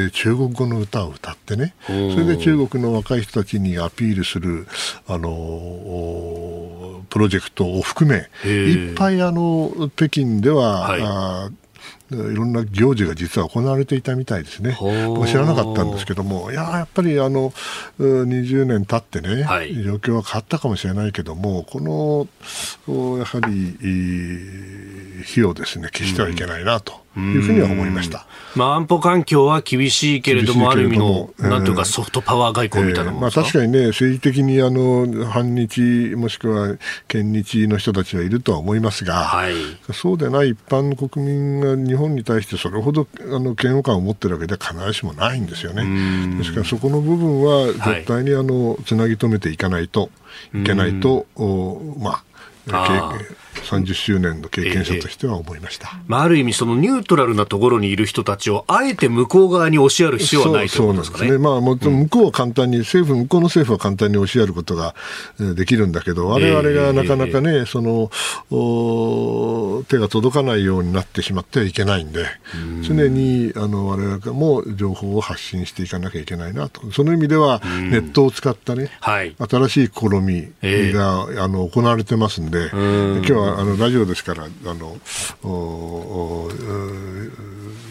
[0.06, 4.66] ー、中国語の歌を歌ってね、それで中国の若い人たちにアピールする、
[5.06, 11.50] あのプロジェクトを含め、いっぱいあの北京では、はい、あ
[12.10, 14.76] いろんな行事が実は行われていたみたいですね、
[15.26, 17.50] 知らなかったんですけども、いややっぱりあの
[17.98, 27.07] 20年経ってね、はい、状況は変わったかもしれないけども、このやはり火をですね消してはいけないなと。
[27.18, 28.26] いうふうには思いました。
[28.54, 39.52] まあ、安保環境は厳しいけれども、ある意味の、なんというか、ソフトパワー外交みたいなもの、えー、まあ、確かにね、政治的にあの反日、もしくは県日の人たちはいるとは思いますが、はい、
[39.92, 46.36] そうでない一般の国民が日本に対してそれほどあの嫌悪感を持ってるわけでは必ずしもないんですよね。
[46.38, 50.10] ですから、そこの部分は絶対にあの、つなぎ止めていかないと
[50.54, 51.44] いけないと、は
[51.96, 52.24] い、まあ、
[52.68, 61.28] 30周年の経験者としては思いました、えまあ、ある意味、そのニュートラルなところにいる人たちをあえて向こう側に押しやる必要はないということですかね。
[61.28, 64.94] そうなんですね、まあ、向こうは簡単に、政府、向こうの政府は簡単に押しやることが
[65.38, 68.10] できるんだけど、我々がなかなかね、えその
[69.88, 72.24] 手が届かないようになってしまってはいけないんで、
[72.56, 72.82] ん。
[72.82, 77.60] 常にあの我々も情報を発信していかなきゃいけないなと、その意味では、
[77.90, 80.42] ネットを使ったね、はい、新しい試み
[80.92, 81.38] が、え。
[81.38, 84.96] あの行われてますんで、今日はあのラジオですからあの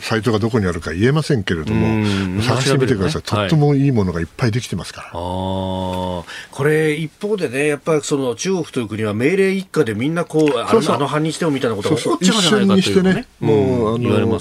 [0.02, 13.14] サイトがどこにあるか言えませんけれども探してみてください、ね、とってもいいものがいっぱいできてますから、はい、これ一方でねやっぱりその中国という国は命令一家でみんなこうあの犯人してもみたいなことが起こっちゃうんじゃないかというね。
[13.14, 14.40] ね、もうあの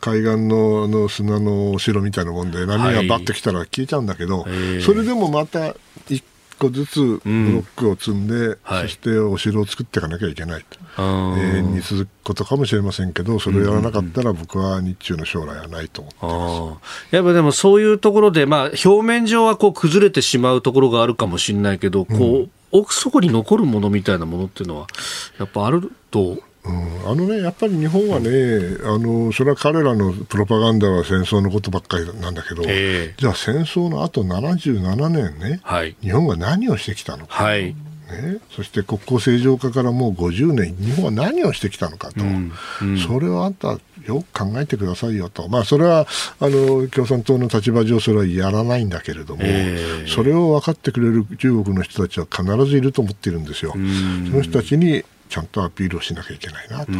[0.00, 5.74] 海岸のあの砂のお城みたいなもんで波がバッと来たら消えちゃうんだけど、はい、それでもまた
[6.08, 6.22] 一
[6.58, 24.86] 個ずつブロックを積んで、うん、そしてお城を作っていかなきゃいけないと、はい、永遠に続くことかもしれませんけどそれをやらなかったら僕は日中の将来はないと思ってます、やっぱでもそういうところで、まあ、表面上はこう崩れてしまうところがあるかもしれないけど、こう、うん、奥底に残るものみたいなものっていうのは
[25.38, 28.28] やっぱあるとうん、あのね、やっぱり日本はね、
[28.84, 37.44] あの、それは彼らのプロパガンダは戦争のことばっかりなんだけど、えー、じゃあ戦争の後77年ね、はい、日本が何をしてきたのか。
[37.44, 37.74] はい。
[38.06, 42.52] ね、そして国交正常化からもう50年、日本は何をしてきたのかと、うん。
[42.82, 46.06] うん、それをあんた、よく考えてくださいよと、まあ、それは
[46.38, 53.72] あの共産党の立場上、それはやらないんだけれども、えー、それを分かってくれる中国の人たちは必ずいると思っているんですよ。
[53.72, 56.92] その人たちにちゃんとアピールをしなきゃいけないなと。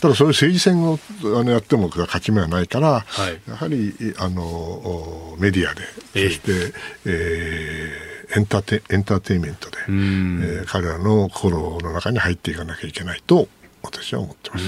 [0.00, 0.98] ただそういう政治戦を
[1.38, 6.74] あのやっても勝ち目はないから、はい、やはりあのメディアで、そして、
[7.06, 13.48] えー、エンターテエンターテインメントで、えー、彼らの心の中に入っていかなきゃいけないと
[13.82, 14.64] 私は思ってます。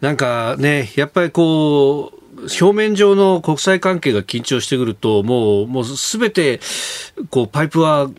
[0.00, 6.60] なんかね、やっぱりこう、表面上の国際関係が緊張してくると、もう、もうすべて、
[7.30, 8.10] こう、パイプは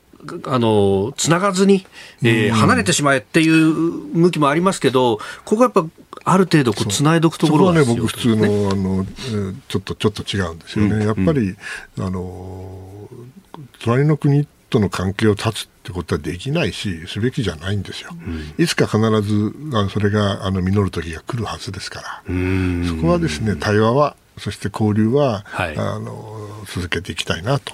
[0.45, 1.85] あの、つながずに、
[2.23, 5.85] えー、離れてしまえっていう向きもありますけど、ここはやっぱ、
[6.25, 9.05] ある程度こう、つないどくところはね、僕普通の、あの、
[9.67, 10.95] ちょっと、ちょっと違うんですよね。
[10.95, 11.55] うん、やっぱり、
[11.97, 13.09] うん、あの、
[13.81, 18.09] 隣の国との関係を断つってことはできないし、すべきじゃないんですよ。
[18.11, 22.23] うん、いつか必ず、あのそれが、あの、実る時が来るはずですから、
[22.87, 27.73] そこはですね、対話は、そして交流は、はい、あの、続けていきたいなと